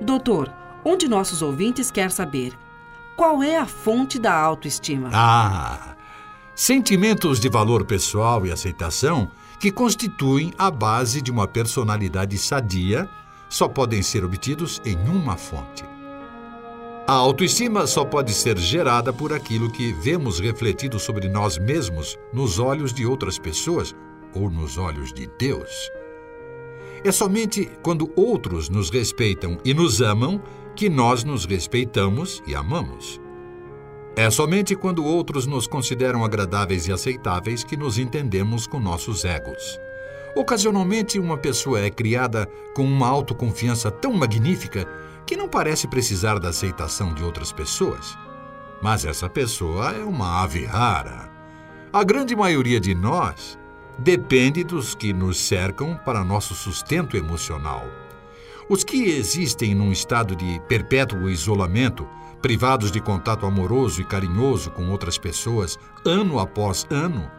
Doutor, 0.00 0.52
um 0.84 0.96
de 0.96 1.08
nossos 1.08 1.42
ouvintes 1.42 1.90
quer 1.90 2.10
saber 2.10 2.52
qual 3.16 3.42
é 3.42 3.56
a 3.56 3.66
fonte 3.66 4.18
da 4.18 4.34
autoestima. 4.34 5.10
Ah, 5.12 5.96
sentimentos 6.54 7.40
de 7.40 7.48
valor 7.48 7.84
pessoal 7.84 8.46
e 8.46 8.52
aceitação 8.52 9.30
que 9.58 9.72
constituem 9.72 10.52
a 10.58 10.70
base 10.70 11.22
de 11.22 11.30
uma 11.30 11.48
personalidade 11.48 12.36
sadia 12.36 13.08
só 13.48 13.68
podem 13.68 14.02
ser 14.02 14.24
obtidos 14.24 14.80
em 14.84 14.98
uma 15.08 15.36
fonte. 15.36 15.95
A 17.08 17.12
autoestima 17.12 17.86
só 17.86 18.04
pode 18.04 18.34
ser 18.34 18.58
gerada 18.58 19.12
por 19.12 19.32
aquilo 19.32 19.70
que 19.70 19.92
vemos 19.92 20.40
refletido 20.40 20.98
sobre 20.98 21.28
nós 21.28 21.56
mesmos 21.56 22.18
nos 22.32 22.58
olhos 22.58 22.92
de 22.92 23.06
outras 23.06 23.38
pessoas 23.38 23.94
ou 24.34 24.50
nos 24.50 24.76
olhos 24.76 25.12
de 25.12 25.28
Deus. 25.38 25.88
É 27.04 27.12
somente 27.12 27.70
quando 27.80 28.10
outros 28.16 28.68
nos 28.68 28.90
respeitam 28.90 29.56
e 29.64 29.72
nos 29.72 30.02
amam 30.02 30.42
que 30.74 30.88
nós 30.88 31.22
nos 31.22 31.44
respeitamos 31.44 32.42
e 32.44 32.56
amamos. 32.56 33.20
É 34.16 34.28
somente 34.28 34.74
quando 34.74 35.04
outros 35.04 35.46
nos 35.46 35.68
consideram 35.68 36.24
agradáveis 36.24 36.88
e 36.88 36.92
aceitáveis 36.92 37.62
que 37.62 37.76
nos 37.76 37.98
entendemos 37.98 38.66
com 38.66 38.80
nossos 38.80 39.24
egos. 39.24 39.78
Ocasionalmente, 40.34 41.20
uma 41.20 41.38
pessoa 41.38 41.80
é 41.80 41.88
criada 41.88 42.48
com 42.74 42.82
uma 42.82 43.06
autoconfiança 43.06 43.92
tão 43.92 44.12
magnífica 44.12 45.05
que 45.26 45.36
não 45.36 45.48
parece 45.48 45.88
precisar 45.88 46.38
da 46.38 46.50
aceitação 46.50 47.12
de 47.12 47.22
outras 47.22 47.50
pessoas. 47.50 48.16
Mas 48.80 49.04
essa 49.04 49.28
pessoa 49.28 49.90
é 49.90 50.04
uma 50.04 50.42
ave 50.42 50.64
rara. 50.64 51.28
A 51.92 52.04
grande 52.04 52.36
maioria 52.36 52.78
de 52.78 52.94
nós 52.94 53.58
depende 53.98 54.62
dos 54.62 54.94
que 54.94 55.12
nos 55.12 55.38
cercam 55.38 55.98
para 56.04 56.22
nosso 56.22 56.54
sustento 56.54 57.16
emocional. 57.16 57.84
Os 58.68 58.84
que 58.84 59.04
existem 59.04 59.74
num 59.74 59.90
estado 59.90 60.36
de 60.36 60.60
perpétuo 60.68 61.28
isolamento, 61.28 62.06
privados 62.42 62.92
de 62.92 63.00
contato 63.00 63.46
amoroso 63.46 64.00
e 64.00 64.04
carinhoso 64.04 64.70
com 64.70 64.90
outras 64.90 65.18
pessoas, 65.18 65.78
ano 66.04 66.38
após 66.38 66.86
ano, 66.90 67.30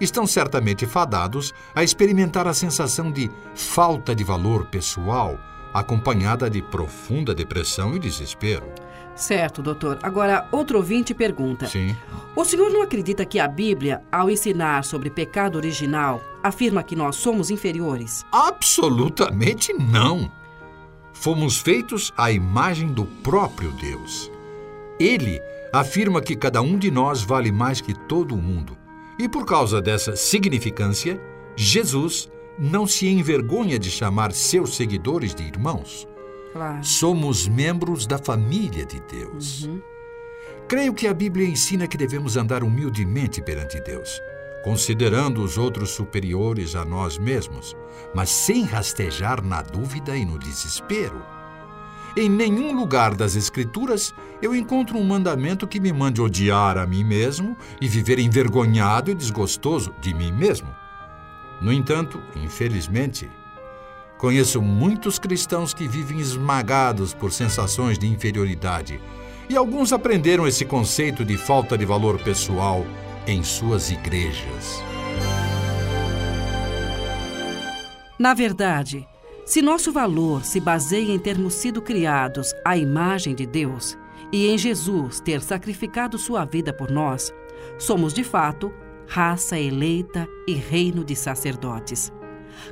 estão 0.00 0.26
certamente 0.26 0.86
fadados 0.86 1.52
a 1.74 1.82
experimentar 1.82 2.46
a 2.46 2.54
sensação 2.54 3.10
de 3.10 3.30
falta 3.54 4.14
de 4.14 4.22
valor 4.22 4.66
pessoal, 4.66 5.38
acompanhada 5.80 6.48
de 6.48 6.62
profunda 6.62 7.34
depressão 7.34 7.94
e 7.94 7.98
desespero. 7.98 8.66
Certo, 9.14 9.62
doutor. 9.62 9.98
Agora, 10.02 10.46
outro 10.52 10.76
ouvinte 10.76 11.14
pergunta: 11.14 11.66
Sim. 11.66 11.96
O 12.34 12.44
senhor 12.44 12.70
não 12.70 12.82
acredita 12.82 13.24
que 13.24 13.38
a 13.38 13.48
Bíblia, 13.48 14.02
ao 14.12 14.28
ensinar 14.28 14.84
sobre 14.84 15.08
pecado 15.08 15.56
original, 15.56 16.22
afirma 16.42 16.82
que 16.82 16.94
nós 16.94 17.16
somos 17.16 17.50
inferiores? 17.50 18.24
Absolutamente 18.30 19.72
não. 19.72 20.30
Fomos 21.14 21.58
feitos 21.58 22.12
à 22.16 22.30
imagem 22.30 22.88
do 22.88 23.06
próprio 23.06 23.72
Deus. 23.72 24.30
Ele 25.00 25.40
afirma 25.72 26.20
que 26.20 26.36
cada 26.36 26.60
um 26.60 26.78
de 26.78 26.90
nós 26.90 27.22
vale 27.22 27.50
mais 27.50 27.80
que 27.80 27.94
todo 27.94 28.34
o 28.34 28.38
mundo. 28.38 28.76
E 29.18 29.26
por 29.26 29.46
causa 29.46 29.80
dessa 29.80 30.14
significância, 30.14 31.18
Jesus 31.56 32.28
não 32.58 32.86
se 32.86 33.06
envergonha 33.06 33.78
de 33.78 33.90
chamar 33.90 34.32
seus 34.32 34.76
seguidores 34.76 35.34
de 35.34 35.42
irmãos. 35.42 36.08
Claro. 36.52 36.84
Somos 36.84 37.46
membros 37.46 38.06
da 38.06 38.18
família 38.18 38.86
de 38.86 39.00
Deus. 39.00 39.68
Creio 40.66 40.94
que 40.94 41.06
a 41.06 41.14
Bíblia 41.14 41.46
ensina 41.46 41.86
que 41.86 41.96
devemos 41.96 42.36
andar 42.36 42.64
humildemente 42.64 43.42
perante 43.42 43.80
Deus, 43.80 44.20
considerando 44.64 45.42
os 45.42 45.58
outros 45.58 45.90
superiores 45.90 46.74
a 46.74 46.84
nós 46.84 47.18
mesmos, 47.18 47.76
mas 48.14 48.30
sem 48.30 48.64
rastejar 48.64 49.44
na 49.44 49.62
dúvida 49.62 50.16
e 50.16 50.24
no 50.24 50.38
desespero. 50.38 51.22
Em 52.16 52.30
nenhum 52.30 52.74
lugar 52.74 53.14
das 53.14 53.36
Escrituras 53.36 54.14
eu 54.40 54.56
encontro 54.56 54.96
um 54.96 55.04
mandamento 55.04 55.68
que 55.68 55.78
me 55.78 55.92
mande 55.92 56.22
odiar 56.22 56.78
a 56.78 56.86
mim 56.86 57.04
mesmo 57.04 57.54
e 57.78 57.86
viver 57.86 58.18
envergonhado 58.18 59.10
e 59.10 59.14
desgostoso 59.14 59.94
de 60.00 60.14
mim 60.14 60.32
mesmo. 60.32 60.74
No 61.60 61.72
entanto, 61.72 62.22
infelizmente, 62.36 63.30
conheço 64.18 64.60
muitos 64.60 65.18
cristãos 65.18 65.72
que 65.72 65.88
vivem 65.88 66.20
esmagados 66.20 67.14
por 67.14 67.32
sensações 67.32 67.98
de 67.98 68.06
inferioridade 68.06 69.00
e 69.48 69.56
alguns 69.56 69.92
aprenderam 69.92 70.46
esse 70.46 70.64
conceito 70.64 71.24
de 71.24 71.36
falta 71.36 71.78
de 71.78 71.84
valor 71.84 72.18
pessoal 72.20 72.84
em 73.26 73.42
suas 73.42 73.90
igrejas. 73.90 74.82
Na 78.18 78.34
verdade, 78.34 79.06
se 79.44 79.62
nosso 79.62 79.92
valor 79.92 80.44
se 80.44 80.58
baseia 80.58 81.12
em 81.12 81.18
termos 81.18 81.54
sido 81.54 81.80
criados 81.80 82.52
à 82.64 82.76
imagem 82.76 83.34
de 83.34 83.46
Deus 83.46 83.96
e 84.32 84.48
em 84.48 84.58
Jesus 84.58 85.20
ter 85.20 85.40
sacrificado 85.40 86.18
sua 86.18 86.44
vida 86.44 86.72
por 86.72 86.90
nós, 86.90 87.32
somos 87.78 88.12
de 88.12 88.24
fato 88.24 88.72
raça 89.06 89.58
eleita 89.58 90.28
e 90.46 90.54
reino 90.54 91.04
de 91.04 91.14
sacerdotes. 91.14 92.12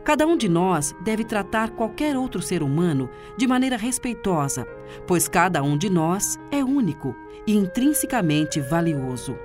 Cada 0.02 0.26
um 0.26 0.36
de 0.36 0.48
nós 0.48 0.94
deve 1.02 1.24
tratar 1.24 1.70
qualquer 1.70 2.16
outro 2.16 2.40
ser 2.40 2.62
humano 2.62 3.08
de 3.36 3.46
maneira 3.46 3.76
respeitosa, 3.76 4.66
pois 5.06 5.28
cada 5.28 5.62
um 5.62 5.76
de 5.76 5.90
nós 5.90 6.38
é 6.50 6.64
único 6.64 7.14
e 7.46 7.54
intrinsecamente 7.54 8.60
valioso. 8.60 9.36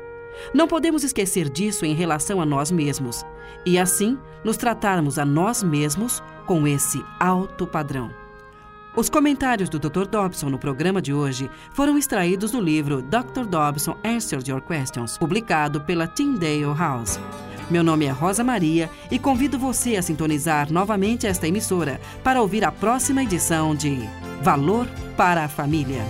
Não 0.54 0.68
podemos 0.68 1.04
esquecer 1.04 1.50
disso 1.50 1.86
em 1.86 1.94
relação 1.94 2.40
a 2.40 2.46
nós 2.46 2.72
mesmos 2.72 3.26
e, 3.66 3.78
assim, 3.78 4.18
nos 4.44 4.58
tratarmos 4.58 5.20
a 5.20 5.26
nós 5.26 5.62
mesmos 5.62 6.24
com 6.46 6.66
esse 6.68 7.04
alto 7.20 7.68
padrão. 7.68 8.10
Os 9.00 9.10
comentários 9.10 9.70
do 9.70 9.80
Dr. 9.80 10.06
Dobson 10.08 10.50
no 10.50 10.60
programa 10.60 11.02
de 11.02 11.14
hoje 11.14 11.50
foram 11.72 11.98
extraídos 11.98 12.52
do 12.52 12.60
livro 12.60 13.02
Dr. 13.02 13.46
Dobson 13.46 13.96
Answers 14.04 14.46
Your 14.46 14.60
Questions, 14.60 15.18
publicado 15.18 15.80
pela 15.80 16.06
Tyndale 16.06 16.66
House. 16.78 17.18
Meu 17.70 17.82
nome 17.82 18.08
é 18.08 18.10
Rosa 18.10 18.44
Maria 18.44 18.90
e 19.10 19.18
convido 19.18 19.58
você 19.58 19.96
a 19.96 20.02
sintonizar 20.02 20.70
novamente 20.70 21.26
esta 21.26 21.48
emissora 21.48 21.98
para 22.26 22.42
ouvir 22.42 22.66
a 22.66 22.74
próxima 22.74 23.24
edição 23.24 23.74
de 23.74 24.00
Valor 24.42 24.86
para 25.16 25.46
a 25.46 25.48
Família. 25.48 26.04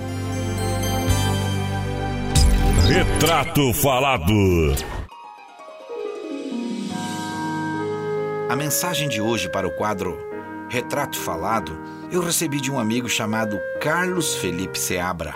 Retrato 2.88 3.72
Falado. 3.72 4.34
A 8.50 8.56
mensagem 8.56 9.08
de 9.08 9.22
hoje 9.22 9.48
para 9.48 9.68
o 9.68 9.72
quadro 9.76 10.18
Retrato 10.70 11.20
Falado 11.20 11.99
eu 12.12 12.22
recebi 12.22 12.60
de 12.60 12.72
um 12.72 12.80
amigo 12.80 13.08
chamado 13.08 13.60
Carlos 13.80 14.36
Felipe 14.36 14.80
Seabra. 14.80 15.34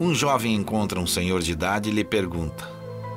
Um 0.00 0.14
jovem 0.14 0.54
encontra 0.54 0.98
um 0.98 1.06
senhor 1.06 1.40
de 1.40 1.52
idade 1.52 1.90
e 1.90 1.92
lhe 1.92 2.02
pergunta: 2.02 2.68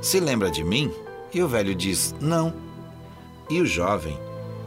Se 0.01 0.19
lembra 0.19 0.51
de 0.51 0.63
mim? 0.63 0.91
E 1.33 1.41
o 1.41 1.47
velho 1.47 1.73
diz: 1.73 2.13
Não. 2.19 2.53
E 3.49 3.59
o 3.59 3.65
jovem 3.65 4.17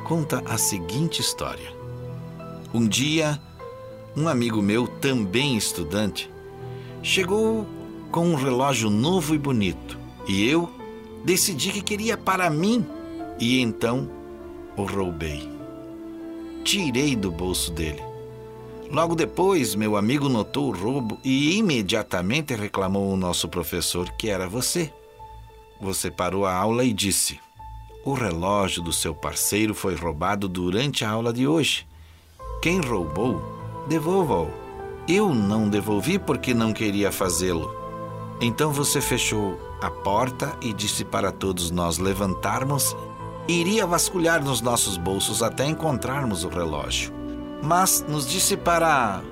conta 0.05 0.43
a 0.45 0.59
seguinte 0.59 1.21
história. 1.21 1.73
Um 2.73 2.87
dia, 2.87 3.41
um 4.15 4.29
amigo 4.29 4.61
meu, 4.61 4.87
também 4.87 5.57
estudante, 5.57 6.31
chegou 7.03 7.67
com 8.13 8.29
um 8.29 8.35
relógio 8.35 8.91
novo 8.91 9.35
e 9.35 9.39
bonito 9.39 9.99
e 10.29 10.47
eu 10.47 10.71
decidi 11.25 11.73
que 11.73 11.81
queria 11.81 12.19
para 12.19 12.51
mim 12.51 12.87
e 13.41 13.61
então 13.61 14.09
o 14.77 14.85
roubei. 14.85 15.51
Tirei 16.63 17.17
do 17.17 17.31
bolso 17.31 17.73
dele. 17.73 18.03
Logo 18.91 19.15
depois, 19.15 19.75
meu 19.75 19.97
amigo 19.97 20.29
notou 20.29 20.69
o 20.69 20.77
roubo 20.77 21.19
e 21.25 21.57
imediatamente 21.57 22.55
reclamou 22.55 23.11
ao 23.11 23.17
nosso 23.17 23.49
professor 23.49 24.11
que 24.13 24.29
era 24.29 24.47
você. 24.47 24.93
Você 25.81 26.11
parou 26.11 26.47
a 26.47 26.55
aula 26.55 26.85
e 26.85 26.93
disse: 26.93 27.41
O 28.07 28.13
relógio 28.13 28.83
do 28.83 28.93
seu 28.93 29.15
parceiro 29.15 29.75
foi 29.75 29.97
roubado 29.97 30.47
durante 30.47 31.07
a 31.07 31.11
aula 31.11 31.33
de 31.33 31.47
hoje. 31.47 31.87
Quem 32.61 32.79
roubou, 32.79 33.43
devolva-o. 33.89 34.51
Eu 35.09 35.35
não 35.35 35.71
devolvi 35.71 36.19
porque 36.19 36.53
não 36.53 36.71
queria 36.75 37.11
fazê-lo. 37.11 37.75
Então 38.43 38.71
você 38.71 39.01
fechou 39.01 39.59
a 39.81 39.91
porta 39.91 40.55
e 40.61 40.71
disse 40.75 41.03
para 41.03 41.33
todos 41.33 41.71
nós 41.71 41.97
levantarmos 41.97 42.95
e 43.49 43.61
iria 43.61 43.87
vasculhar 43.87 44.45
nos 44.45 44.61
nossos 44.61 44.99
bolsos 44.99 45.43
até 45.43 45.65
encontrarmos 45.65 46.45
o 46.45 46.49
relógio. 46.51 47.11
Mas 47.63 48.05
nos 48.07 48.29
disse 48.29 48.55
para 48.55 49.23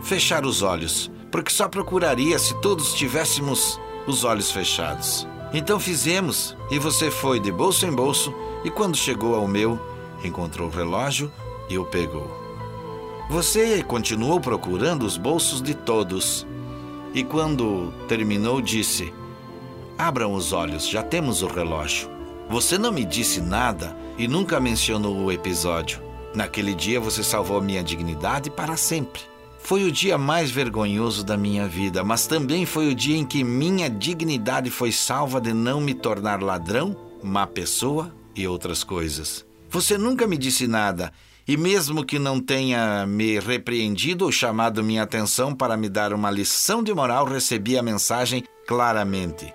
fechar 0.00 0.46
os 0.46 0.62
olhos, 0.62 1.10
porque 1.30 1.50
só 1.50 1.68
procuraria 1.68 2.38
se 2.38 2.58
todos 2.62 2.94
tivéssemos 2.94 3.78
os 4.06 4.24
olhos 4.24 4.50
fechados. 4.50 5.26
Então 5.56 5.78
fizemos, 5.78 6.56
e 6.68 6.80
você 6.80 7.12
foi 7.12 7.38
de 7.38 7.52
bolso 7.52 7.86
em 7.86 7.92
bolso, 7.92 8.34
e 8.64 8.70
quando 8.70 8.96
chegou 8.96 9.36
ao 9.36 9.46
meu, 9.46 9.78
encontrou 10.24 10.66
o 10.66 10.70
relógio 10.70 11.30
e 11.68 11.78
o 11.78 11.84
pegou. 11.84 12.28
Você 13.30 13.80
continuou 13.84 14.40
procurando 14.40 15.06
os 15.06 15.16
bolsos 15.16 15.62
de 15.62 15.72
todos, 15.72 16.44
e 17.14 17.22
quando 17.22 17.92
terminou, 18.08 18.60
disse: 18.60 19.14
Abram 19.96 20.34
os 20.34 20.52
olhos, 20.52 20.88
já 20.88 21.04
temos 21.04 21.40
o 21.40 21.46
relógio. 21.46 22.10
Você 22.50 22.76
não 22.76 22.90
me 22.90 23.04
disse 23.04 23.40
nada 23.40 23.96
e 24.18 24.26
nunca 24.26 24.58
mencionou 24.58 25.16
o 25.16 25.30
episódio. 25.30 26.02
Naquele 26.34 26.74
dia 26.74 26.98
você 26.98 27.22
salvou 27.22 27.62
minha 27.62 27.82
dignidade 27.82 28.50
para 28.50 28.76
sempre. 28.76 29.33
Foi 29.64 29.82
o 29.82 29.90
dia 29.90 30.18
mais 30.18 30.50
vergonhoso 30.50 31.24
da 31.24 31.38
minha 31.38 31.66
vida, 31.66 32.04
mas 32.04 32.26
também 32.26 32.66
foi 32.66 32.86
o 32.88 32.94
dia 32.94 33.16
em 33.16 33.24
que 33.24 33.42
minha 33.42 33.88
dignidade 33.88 34.70
foi 34.70 34.92
salva 34.92 35.40
de 35.40 35.54
não 35.54 35.80
me 35.80 35.94
tornar 35.94 36.42
ladrão, 36.42 36.94
má 37.22 37.46
pessoa 37.46 38.14
e 38.36 38.46
outras 38.46 38.84
coisas. 38.84 39.42
Você 39.70 39.96
nunca 39.96 40.26
me 40.26 40.36
disse 40.36 40.66
nada, 40.66 41.10
e 41.48 41.56
mesmo 41.56 42.04
que 42.04 42.18
não 42.18 42.38
tenha 42.40 43.06
me 43.06 43.40
repreendido 43.40 44.26
ou 44.26 44.30
chamado 44.30 44.84
minha 44.84 45.02
atenção 45.02 45.54
para 45.54 45.78
me 45.78 45.88
dar 45.88 46.12
uma 46.12 46.30
lição 46.30 46.82
de 46.82 46.92
moral, 46.92 47.24
recebi 47.24 47.78
a 47.78 47.82
mensagem 47.82 48.44
claramente. 48.68 49.50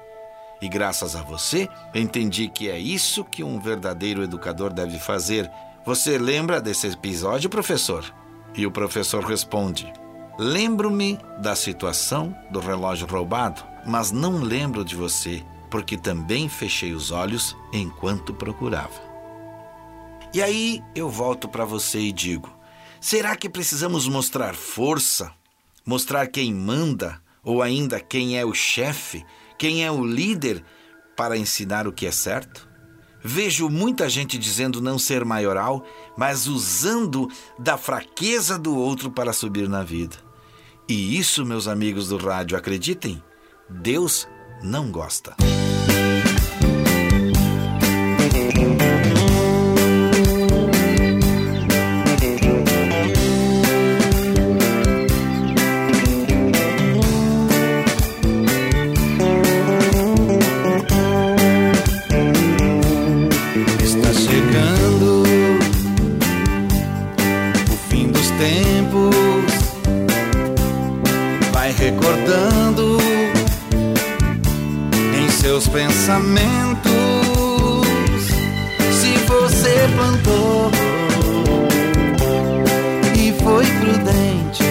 E 0.59 0.67
graças 0.67 1.15
a 1.15 1.21
você, 1.21 1.69
entendi 1.93 2.49
que 2.49 2.67
é 2.67 2.79
isso 2.79 3.23
que 3.23 3.43
um 3.43 3.59
verdadeiro 3.59 4.23
educador 4.23 4.73
deve 4.73 4.97
fazer. 4.97 5.47
Você 5.85 6.17
lembra 6.17 6.59
desse 6.59 6.87
episódio, 6.87 7.47
professor? 7.47 8.11
E 8.55 8.65
o 8.65 8.71
professor 8.71 9.23
responde: 9.23 9.91
Lembro-me 10.37 11.19
da 11.41 11.55
situação 11.55 12.33
do 12.49 12.59
relógio 12.59 13.05
roubado, 13.05 13.61
mas 13.85 14.11
não 14.11 14.37
lembro 14.37 14.85
de 14.85 14.95
você, 14.95 15.43
porque 15.69 15.97
também 15.97 16.47
fechei 16.47 16.93
os 16.93 17.11
olhos 17.11 17.57
enquanto 17.73 18.33
procurava. 18.33 19.09
E 20.33 20.41
aí 20.41 20.83
eu 20.95 21.09
volto 21.09 21.49
para 21.49 21.65
você 21.65 21.99
e 21.99 22.11
digo: 22.11 22.49
será 23.01 23.35
que 23.35 23.49
precisamos 23.49 24.07
mostrar 24.07 24.55
força? 24.55 25.31
Mostrar 25.85 26.27
quem 26.27 26.53
manda? 26.53 27.21
Ou 27.43 27.61
ainda 27.61 27.99
quem 27.99 28.37
é 28.37 28.45
o 28.45 28.53
chefe? 28.53 29.25
Quem 29.57 29.83
é 29.83 29.91
o 29.91 30.05
líder 30.05 30.63
para 31.17 31.37
ensinar 31.37 31.87
o 31.87 31.91
que 31.91 32.05
é 32.05 32.11
certo? 32.11 32.68
Vejo 33.23 33.69
muita 33.69 34.09
gente 34.09 34.37
dizendo 34.37 34.81
não 34.81 34.97
ser 34.97 35.25
maioral, 35.25 35.85
mas 36.17 36.47
usando 36.47 37.27
da 37.57 37.77
fraqueza 37.77 38.57
do 38.57 38.75
outro 38.75 39.11
para 39.11 39.33
subir 39.33 39.67
na 39.67 39.83
vida. 39.83 40.17
E 40.87 41.17
isso, 41.17 41.45
meus 41.45 41.67
amigos 41.67 42.09
do 42.09 42.17
rádio, 42.17 42.57
acreditem, 42.57 43.21
Deus 43.69 44.27
não 44.63 44.91
gosta. 44.91 45.35
Pensamentos. 75.71 76.89
Se 78.91 79.17
você 79.27 79.87
plantou 79.95 80.71
e 83.15 83.31
foi 83.43 83.65
prudente, 83.65 84.63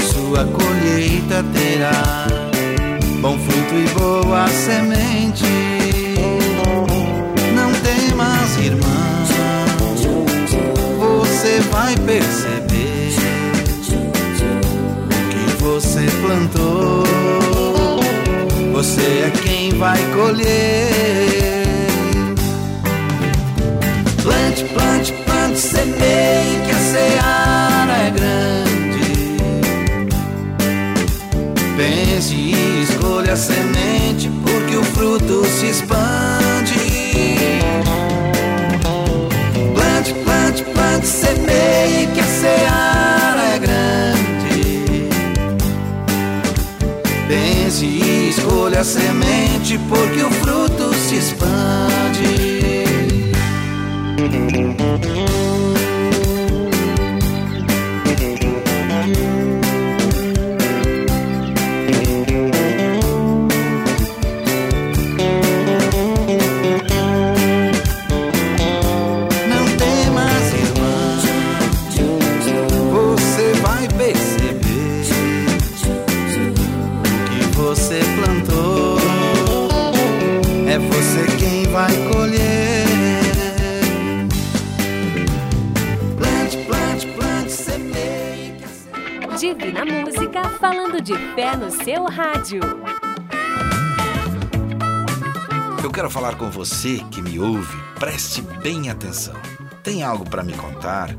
sua 0.00 0.44
colheita 0.44 1.44
terá 1.52 2.26
bom 3.20 3.36
fruto 3.38 3.74
e 3.74 3.88
boa 3.98 4.46
semente. 4.48 5.44
Não 7.54 7.72
temas, 7.72 8.56
irmã, 8.58 9.24
você 10.98 11.60
vai 11.72 11.96
perceber 11.96 13.14
que 15.30 15.62
você 15.62 16.06
plantou. 16.22 17.07
Você 18.78 19.00
é 19.00 19.32
quem 19.42 19.70
vai 19.70 19.98
colher. 20.14 21.66
Plante, 24.22 24.64
plante, 24.66 25.12
plante, 25.24 25.58
semeie 25.58 26.60
que 26.64 26.70
a 26.70 26.78
seara 26.78 27.92
é 28.06 28.10
grande. 28.12 29.16
Pense 31.76 32.34
e 32.36 32.82
escolha 32.84 33.32
a 33.32 33.36
semente, 33.36 34.30
porque 34.46 34.76
o 34.76 34.84
fruto 34.84 35.44
se 35.44 35.70
expande. 35.70 36.78
Plante, 39.74 40.14
plante, 40.22 40.62
plante, 40.62 41.06
semeie 41.08 42.06
que 42.14 42.20
a 42.20 42.24
seara 42.24 42.57
a 48.78 48.84
semente, 48.84 49.76
porque 49.88 50.22
o 50.22 50.37
falar 96.28 96.36
com 96.36 96.50
você 96.50 96.98
que 97.10 97.22
me 97.22 97.38
ouve. 97.38 97.76
Preste 97.98 98.42
bem 98.42 98.90
atenção. 98.90 99.34
Tem 99.82 100.02
algo 100.02 100.28
para 100.28 100.42
me 100.42 100.52
contar? 100.52 101.16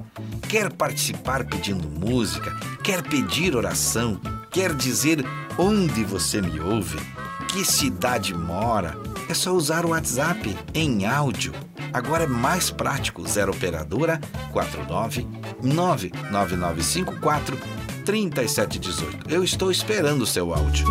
Quer 0.47 0.71
participar 0.71 1.45
pedindo 1.45 1.87
música? 1.89 2.55
Quer 2.83 3.01
pedir 3.01 3.55
oração? 3.55 4.19
Quer 4.51 4.73
dizer 4.75 5.25
onde 5.57 6.03
você 6.03 6.41
me 6.41 6.59
ouve? 6.59 6.99
Que 7.47 7.65
cidade 7.65 8.35
mora? 8.35 8.95
É 9.27 9.33
só 9.33 9.51
usar 9.51 9.85
o 9.85 9.89
WhatsApp 9.89 10.55
em 10.73 11.07
áudio. 11.07 11.53
Agora 11.91 12.25
é 12.25 12.27
mais 12.27 12.69
prático. 12.69 13.27
0 13.27 13.51
operadora 13.51 14.19
49 14.51 15.27
99954 15.63 17.57
3718. 18.05 19.33
Eu 19.33 19.43
estou 19.43 19.71
esperando 19.71 20.21
o 20.21 20.27
seu 20.27 20.53
áudio. 20.53 20.85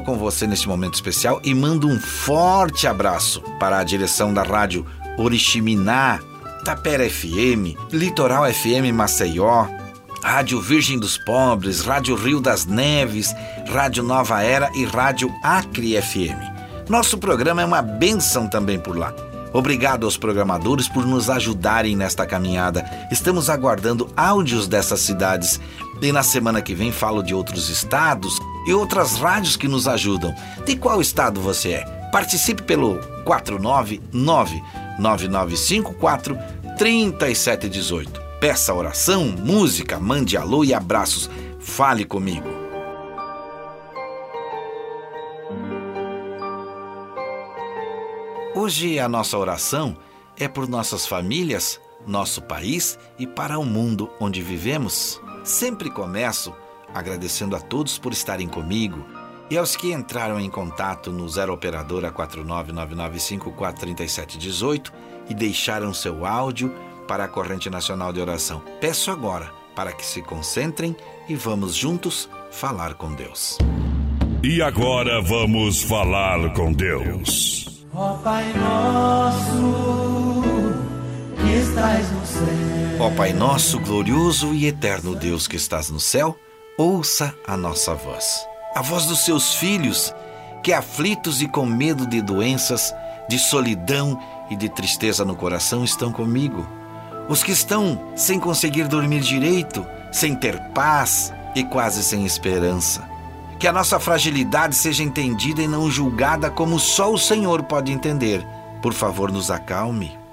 Com 0.00 0.18
você 0.18 0.46
neste 0.46 0.68
momento 0.68 0.94
especial 0.94 1.40
e 1.42 1.54
mando 1.54 1.88
um 1.88 1.98
forte 1.98 2.86
abraço 2.86 3.40
para 3.58 3.78
a 3.78 3.84
direção 3.84 4.34
da 4.34 4.42
rádio 4.42 4.84
Oriximiná, 5.16 6.20
Tapera 6.64 7.08
FM, 7.08 7.76
Litoral 7.92 8.44
FM 8.52 8.92
Maceió, 8.92 9.66
Rádio 10.22 10.60
Virgem 10.60 10.98
dos 10.98 11.16
Pobres, 11.18 11.80
Rádio 11.80 12.16
Rio 12.16 12.40
das 12.40 12.66
Neves, 12.66 13.34
Rádio 13.68 14.02
Nova 14.02 14.42
Era 14.42 14.70
e 14.74 14.84
Rádio 14.84 15.32
Acre 15.42 16.00
FM. 16.00 16.54
Nosso 16.88 17.16
programa 17.16 17.62
é 17.62 17.64
uma 17.64 17.80
benção 17.80 18.46
também 18.46 18.78
por 18.78 18.96
lá. 18.96 19.14
Obrigado 19.54 20.04
aos 20.04 20.16
programadores 20.16 20.88
por 20.88 21.06
nos 21.06 21.30
ajudarem 21.30 21.94
nesta 21.94 22.26
caminhada. 22.26 22.84
Estamos 23.10 23.48
aguardando 23.48 24.10
áudios 24.16 24.66
dessas 24.66 24.98
cidades 24.98 25.60
e 26.06 26.12
na 26.12 26.22
semana 26.22 26.60
que 26.60 26.74
vem 26.74 26.92
falo 26.92 27.22
de 27.22 27.34
outros 27.34 27.68
estados 27.68 28.38
e 28.66 28.72
outras 28.72 29.16
rádios 29.16 29.56
que 29.56 29.68
nos 29.68 29.88
ajudam. 29.88 30.34
De 30.64 30.76
qual 30.76 31.00
estado 31.00 31.40
você 31.40 31.72
é? 31.72 31.84
Participe 32.12 32.62
pelo 32.62 32.98
499 33.24 34.62
9954 34.98 36.38
3718. 36.76 38.22
Peça 38.40 38.74
oração, 38.74 39.26
música, 39.26 39.98
mande 39.98 40.36
alô 40.36 40.64
e 40.64 40.74
abraços. 40.74 41.30
Fale 41.60 42.04
comigo. 42.04 42.48
Hoje 48.54 48.98
a 49.00 49.08
nossa 49.08 49.36
oração 49.36 49.96
é 50.38 50.46
por 50.46 50.68
nossas 50.68 51.06
famílias, 51.06 51.80
nosso 52.06 52.42
país 52.42 52.98
e 53.18 53.26
para 53.26 53.58
o 53.58 53.64
mundo 53.64 54.10
onde 54.20 54.42
vivemos. 54.42 55.20
Sempre 55.44 55.88
começo 55.90 56.52
agradecendo 56.94 57.54
a 57.54 57.60
todos 57.60 57.98
por 57.98 58.12
estarem 58.12 58.48
comigo 58.48 59.04
e 59.50 59.58
aos 59.58 59.76
que 59.76 59.92
entraram 59.92 60.40
em 60.40 60.48
contato 60.48 61.12
no 61.12 61.28
0 61.28 61.52
operadora 61.52 62.10
4999543718 62.10 64.90
e 65.28 65.34
deixaram 65.34 65.92
seu 65.92 66.24
áudio 66.24 66.74
para 67.06 67.24
a 67.24 67.28
corrente 67.28 67.68
nacional 67.68 68.10
de 68.10 68.20
oração. 68.20 68.62
Peço 68.80 69.10
agora 69.10 69.52
para 69.76 69.92
que 69.92 70.06
se 70.06 70.22
concentrem 70.22 70.96
e 71.28 71.34
vamos 71.34 71.74
juntos 71.74 72.26
falar 72.50 72.94
com 72.94 73.12
Deus. 73.12 73.58
E 74.42 74.62
agora 74.62 75.20
vamos 75.20 75.82
falar 75.82 76.54
com 76.54 76.72
Deus. 76.72 77.84
Ó 77.92 78.14
Pai 78.14 78.50
nosso, 78.54 80.33
que 81.44 81.56
estás 81.56 82.10
no 82.10 82.26
céu. 82.26 82.48
Ó 83.00 83.10
Pai 83.10 83.32
nosso, 83.32 83.78
glorioso 83.78 84.54
e 84.54 84.66
eterno 84.66 85.14
Deus 85.14 85.46
que 85.46 85.56
estás 85.56 85.90
no 85.90 86.00
céu, 86.00 86.36
ouça 86.78 87.34
a 87.46 87.56
nossa 87.56 87.94
voz. 87.94 88.46
A 88.74 88.80
voz 88.80 89.06
dos 89.06 89.24
seus 89.24 89.54
filhos, 89.54 90.14
que 90.62 90.72
aflitos 90.72 91.42
e 91.42 91.48
com 91.48 91.66
medo 91.66 92.06
de 92.06 92.22
doenças, 92.22 92.94
de 93.28 93.38
solidão 93.38 94.18
e 94.50 94.56
de 94.56 94.68
tristeza 94.68 95.24
no 95.24 95.36
coração 95.36 95.84
estão 95.84 96.10
comigo. 96.10 96.66
Os 97.28 97.42
que 97.42 97.52
estão 97.52 98.12
sem 98.16 98.40
conseguir 98.40 98.88
dormir 98.88 99.20
direito, 99.20 99.86
sem 100.10 100.34
ter 100.34 100.58
paz 100.70 101.32
e 101.54 101.62
quase 101.62 102.02
sem 102.02 102.24
esperança. 102.24 103.08
Que 103.58 103.68
a 103.68 103.72
nossa 103.72 104.00
fragilidade 104.00 104.74
seja 104.74 105.02
entendida 105.02 105.62
e 105.62 105.68
não 105.68 105.90
julgada 105.90 106.50
como 106.50 106.78
só 106.78 107.12
o 107.12 107.18
Senhor 107.18 107.62
pode 107.64 107.92
entender. 107.92 108.46
Por 108.82 108.92
favor, 108.92 109.30
nos 109.30 109.50
acalme. 109.50 110.23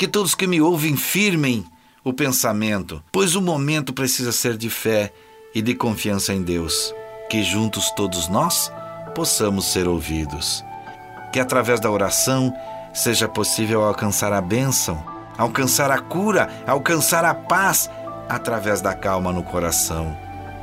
Que 0.00 0.08
todos 0.08 0.34
que 0.34 0.46
me 0.46 0.62
ouvem 0.62 0.96
firmem 0.96 1.62
o 2.02 2.10
pensamento, 2.10 3.04
pois 3.12 3.34
o 3.34 3.42
momento 3.42 3.92
precisa 3.92 4.32
ser 4.32 4.56
de 4.56 4.70
fé 4.70 5.12
e 5.54 5.60
de 5.60 5.74
confiança 5.74 6.32
em 6.32 6.40
Deus. 6.40 6.94
Que 7.28 7.42
juntos 7.42 7.90
todos 7.90 8.26
nós 8.26 8.72
possamos 9.14 9.66
ser 9.66 9.86
ouvidos. 9.86 10.64
Que 11.34 11.38
através 11.38 11.80
da 11.80 11.90
oração 11.90 12.50
seja 12.94 13.28
possível 13.28 13.84
alcançar 13.84 14.32
a 14.32 14.40
bênção, 14.40 15.04
alcançar 15.36 15.90
a 15.90 15.98
cura, 15.98 16.48
alcançar 16.66 17.22
a 17.22 17.34
paz 17.34 17.90
através 18.26 18.80
da 18.80 18.94
calma 18.94 19.34
no 19.34 19.42
coração. 19.42 20.16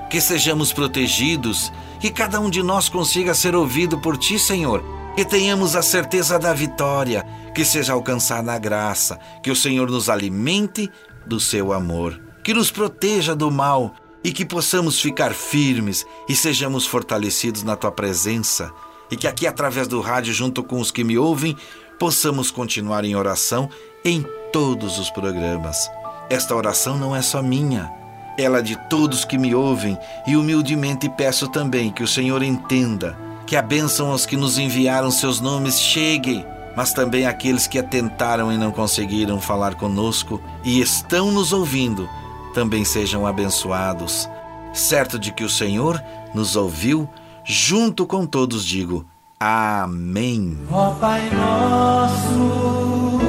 Que 0.09 0.19
sejamos 0.19 0.73
protegidos, 0.73 1.71
que 1.99 2.09
cada 2.09 2.39
um 2.39 2.49
de 2.49 2.63
nós 2.63 2.89
consiga 2.89 3.35
ser 3.35 3.55
ouvido 3.55 3.99
por 3.99 4.17
Ti, 4.17 4.39
Senhor, 4.39 4.83
que 5.15 5.23
tenhamos 5.23 5.75
a 5.75 5.83
certeza 5.83 6.39
da 6.39 6.55
vitória, 6.55 7.23
que 7.57 7.65
seja 7.65 7.93
alcançada 7.93 8.53
a 8.53 8.59
graça, 8.59 9.17
que 9.41 9.49
o 9.49 9.55
Senhor 9.55 9.89
nos 9.89 10.09
alimente 10.09 10.91
do 11.25 11.39
seu 11.39 11.73
amor, 11.73 12.21
que 12.43 12.53
nos 12.53 12.69
proteja 12.69 13.35
do 13.35 13.49
mal 13.49 13.95
e 14.23 14.31
que 14.31 14.45
possamos 14.45 15.01
ficar 15.01 15.33
firmes 15.33 16.05
e 16.29 16.35
sejamos 16.35 16.85
fortalecidos 16.85 17.63
na 17.63 17.75
Tua 17.75 17.91
presença, 17.91 18.71
e 19.09 19.17
que 19.17 19.25
aqui 19.25 19.47
através 19.47 19.87
do 19.87 19.99
rádio, 20.01 20.35
junto 20.35 20.63
com 20.63 20.79
os 20.79 20.91
que 20.91 21.03
me 21.03 21.17
ouvem, 21.17 21.57
possamos 21.97 22.51
continuar 22.51 23.03
em 23.03 23.15
oração 23.15 23.67
em 24.05 24.23
todos 24.53 24.99
os 24.99 25.09
programas. 25.09 25.89
Esta 26.29 26.55
oração 26.55 26.95
não 26.95 27.15
é 27.15 27.23
só 27.23 27.41
minha, 27.41 27.91
ela 28.37 28.59
é 28.59 28.61
de 28.61 28.75
todos 28.87 29.25
que 29.25 29.35
me 29.35 29.55
ouvem 29.55 29.97
e 30.27 30.37
humildemente 30.37 31.09
peço 31.09 31.47
também 31.47 31.91
que 31.91 32.03
o 32.03 32.07
Senhor 32.07 32.43
entenda 32.43 33.17
que 33.47 33.55
a 33.55 33.63
bênção 33.63 34.11
aos 34.11 34.27
que 34.27 34.37
nos 34.37 34.59
enviaram 34.59 35.09
seus 35.09 35.41
nomes 35.41 35.79
chegue, 35.79 36.45
mas 36.77 36.93
também 36.93 37.25
aqueles 37.25 37.65
que 37.65 37.79
atentaram 37.79 38.53
e 38.53 38.57
não 38.57 38.71
conseguiram 38.71 39.41
falar 39.41 39.73
conosco 39.73 40.39
e 40.63 40.79
estão 40.79 41.31
nos 41.31 41.51
ouvindo 41.51 42.07
também 42.53 42.85
sejam 42.85 43.25
abençoados. 43.25 44.29
Certo 44.73 45.17
de 45.17 45.31
que 45.31 45.43
o 45.43 45.49
Senhor 45.49 45.99
nos 46.35 46.55
ouviu, 46.55 47.09
junto 47.43 48.05
com 48.05 48.27
todos 48.27 48.63
digo: 48.63 49.03
Amém. 49.39 50.55
Ó 50.71 50.91
Pai 50.91 51.27
nosso, 51.31 53.19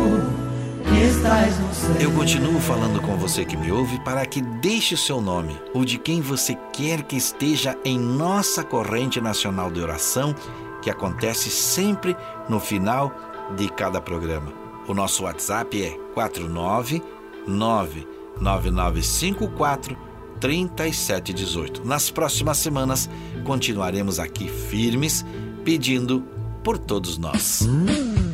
que 0.85 1.01
estás 1.05 1.59
no 1.59 1.73
céu. 1.73 1.97
Eu 2.01 2.13
continuo 2.13 2.61
falando 2.61 3.01
com 3.01 3.17
você 3.17 3.47
que 3.47 3.57
me 3.57 3.73
ouve 3.73 3.99
para 4.01 4.27
que 4.27 4.43
deixe 4.43 4.95
o 4.95 4.99
seu 4.99 5.23
nome 5.23 5.59
ou 5.73 5.87
de 5.87 5.97
quem 5.97 6.21
você 6.21 6.55
quer 6.71 7.03
que 7.03 7.17
esteja 7.17 7.79
em 7.83 7.99
nossa 7.99 8.63
corrente 8.63 9.23
nacional 9.23 9.71
de 9.71 9.81
oração, 9.81 10.35
que 10.83 10.91
acontece 10.91 11.51
sempre 11.51 12.15
no 12.47 12.61
final 12.61 13.13
de 13.57 13.69
cada 13.69 14.01
programa. 14.01 14.53
O 14.87 14.95
nosso 14.95 15.25
WhatsApp 15.25 15.83
é 15.83 15.91
499 16.15 18.07
9954 18.41 19.97
3718. 20.41 21.85
Nas 21.85 22.11
próximas 22.11 22.59
semanas 22.59 23.11
continuaremos 23.45 24.19
aqui 24.19 24.49
firmes 24.49 25.25
pedindo 25.65 26.23
por 26.63 26.79
todos 26.79 27.19
nós. 27.19 27.67
perto 27.67 28.28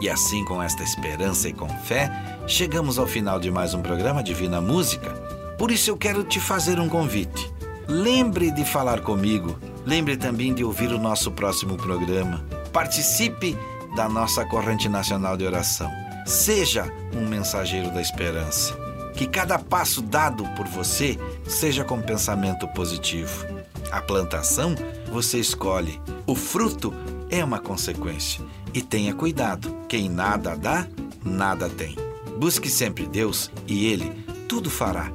E 0.00 0.10
assim, 0.10 0.44
com 0.44 0.60
esta 0.60 0.82
esperança 0.82 1.48
e 1.48 1.52
com 1.52 1.68
fé, 1.68 2.10
chegamos 2.48 2.98
ao 2.98 3.06
final 3.06 3.38
de 3.38 3.48
mais 3.48 3.72
um 3.72 3.80
programa 3.80 4.24
Divina 4.24 4.60
Música. 4.60 5.10
Por 5.56 5.70
isso 5.70 5.88
eu 5.88 5.96
quero 5.96 6.24
te 6.24 6.40
fazer 6.40 6.80
um 6.80 6.88
convite. 6.88 7.48
Lembre 7.86 8.50
de 8.50 8.64
falar 8.64 9.02
comigo. 9.02 9.56
Lembre 9.86 10.16
também 10.16 10.52
de 10.52 10.64
ouvir 10.64 10.88
o 10.88 10.98
nosso 10.98 11.30
próximo 11.30 11.76
programa. 11.76 12.44
Participe 12.72 13.56
da 13.94 14.08
nossa 14.08 14.44
corrente 14.44 14.88
nacional 14.88 15.36
de 15.36 15.44
oração. 15.44 15.90
Seja 16.26 16.84
um 17.14 17.26
mensageiro 17.26 17.90
da 17.90 18.00
esperança. 18.00 18.76
Que 19.14 19.26
cada 19.26 19.58
passo 19.58 20.00
dado 20.00 20.44
por 20.56 20.66
você 20.66 21.18
seja 21.46 21.84
com 21.84 22.00
pensamento 22.00 22.66
positivo. 22.68 23.46
A 23.90 24.00
plantação 24.00 24.74
você 25.10 25.38
escolhe, 25.38 26.00
o 26.26 26.34
fruto 26.34 26.94
é 27.30 27.44
uma 27.44 27.58
consequência. 27.58 28.42
E 28.72 28.80
tenha 28.80 29.14
cuidado: 29.14 29.76
quem 29.88 30.08
nada 30.08 30.56
dá, 30.56 30.86
nada 31.22 31.68
tem. 31.68 31.96
Busque 32.38 32.70
sempre 32.70 33.06
Deus 33.06 33.50
e 33.66 33.86
Ele 33.86 34.24
tudo 34.48 34.68
fará. 34.68 35.10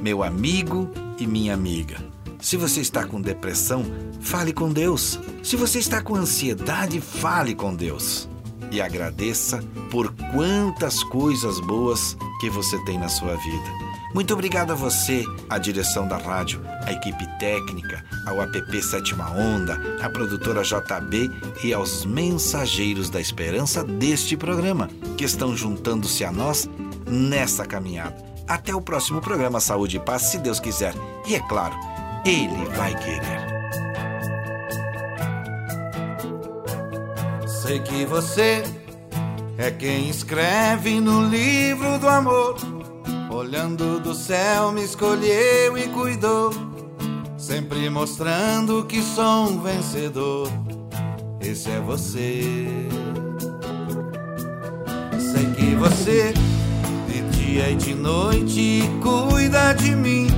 Meu 0.00 0.22
amigo 0.22 0.90
e 1.18 1.26
minha 1.26 1.52
amiga. 1.52 2.07
Se 2.40 2.56
você 2.56 2.80
está 2.80 3.04
com 3.04 3.20
depressão, 3.20 3.84
fale 4.20 4.52
com 4.52 4.72
Deus. 4.72 5.18
Se 5.42 5.56
você 5.56 5.78
está 5.78 6.00
com 6.00 6.14
ansiedade, 6.14 7.00
fale 7.00 7.54
com 7.54 7.74
Deus. 7.74 8.28
E 8.70 8.80
agradeça 8.80 9.62
por 9.90 10.12
quantas 10.32 11.02
coisas 11.04 11.58
boas 11.60 12.16
que 12.40 12.48
você 12.48 12.78
tem 12.84 12.98
na 12.98 13.08
sua 13.08 13.34
vida. 13.36 13.88
Muito 14.14 14.32
obrigado 14.32 14.70
a 14.70 14.74
você, 14.74 15.22
a 15.50 15.58
direção 15.58 16.08
da 16.08 16.16
rádio, 16.16 16.62
a 16.84 16.92
equipe 16.92 17.26
técnica, 17.38 18.04
ao 18.26 18.40
app 18.40 18.82
Sétima 18.82 19.30
Onda, 19.30 19.78
a 20.02 20.08
produtora 20.08 20.62
JB 20.62 21.30
e 21.62 21.74
aos 21.74 22.06
mensageiros 22.06 23.10
da 23.10 23.20
esperança 23.20 23.84
deste 23.84 24.36
programa, 24.36 24.88
que 25.16 25.24
estão 25.24 25.56
juntando-se 25.56 26.24
a 26.24 26.32
nós 26.32 26.68
nessa 27.06 27.66
caminhada. 27.66 28.16
Até 28.46 28.74
o 28.74 28.80
próximo 28.80 29.20
programa 29.20 29.60
Saúde 29.60 29.98
e 29.98 30.00
Paz, 30.00 30.30
se 30.30 30.38
Deus 30.38 30.58
quiser. 30.58 30.94
E 31.26 31.34
é 31.34 31.40
claro, 31.40 31.76
Ele 32.24 32.64
vai 32.76 32.94
querer. 32.94 33.48
Sei 37.46 37.80
que 37.80 38.04
você 38.06 38.62
é 39.58 39.70
quem 39.70 40.08
escreve 40.08 41.00
no 41.00 41.28
livro 41.28 41.98
do 41.98 42.08
amor. 42.08 42.56
Olhando 43.30 44.00
do 44.00 44.14
céu, 44.14 44.72
me 44.72 44.84
escolheu 44.84 45.76
e 45.76 45.88
cuidou. 45.88 46.50
Sempre 47.36 47.90
mostrando 47.90 48.84
que 48.84 49.02
sou 49.02 49.48
um 49.48 49.60
vencedor. 49.60 50.48
Esse 51.40 51.70
é 51.70 51.80
você. 51.80 52.42
Sei 55.18 55.46
que 55.56 55.74
você, 55.74 56.32
de 57.08 57.20
dia 57.36 57.70
e 57.70 57.76
de 57.76 57.94
noite, 57.94 58.82
cuida 59.02 59.72
de 59.74 59.94
mim. 59.94 60.37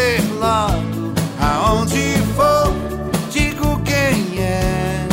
Dizer 0.00 0.22
logo, 0.40 1.12
aonde 1.38 2.16
for, 2.34 2.72
digo 3.30 3.78
quem 3.82 4.42
é. 4.42 5.06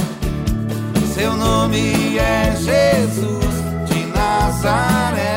Seu 1.14 1.36
nome 1.36 2.18
é 2.18 2.56
Jesus 2.56 3.90
de 3.90 4.06
Nazaré. 4.16 5.37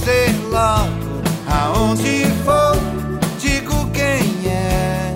Dizer 0.00 0.34
logo, 0.50 1.20
aonde 1.46 2.24
for, 2.42 2.74
digo 3.38 3.86
quem 3.90 4.50
é. 4.50 5.14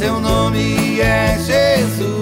Seu 0.00 0.18
nome 0.18 1.00
é 1.00 1.38
Jesus 1.38 2.21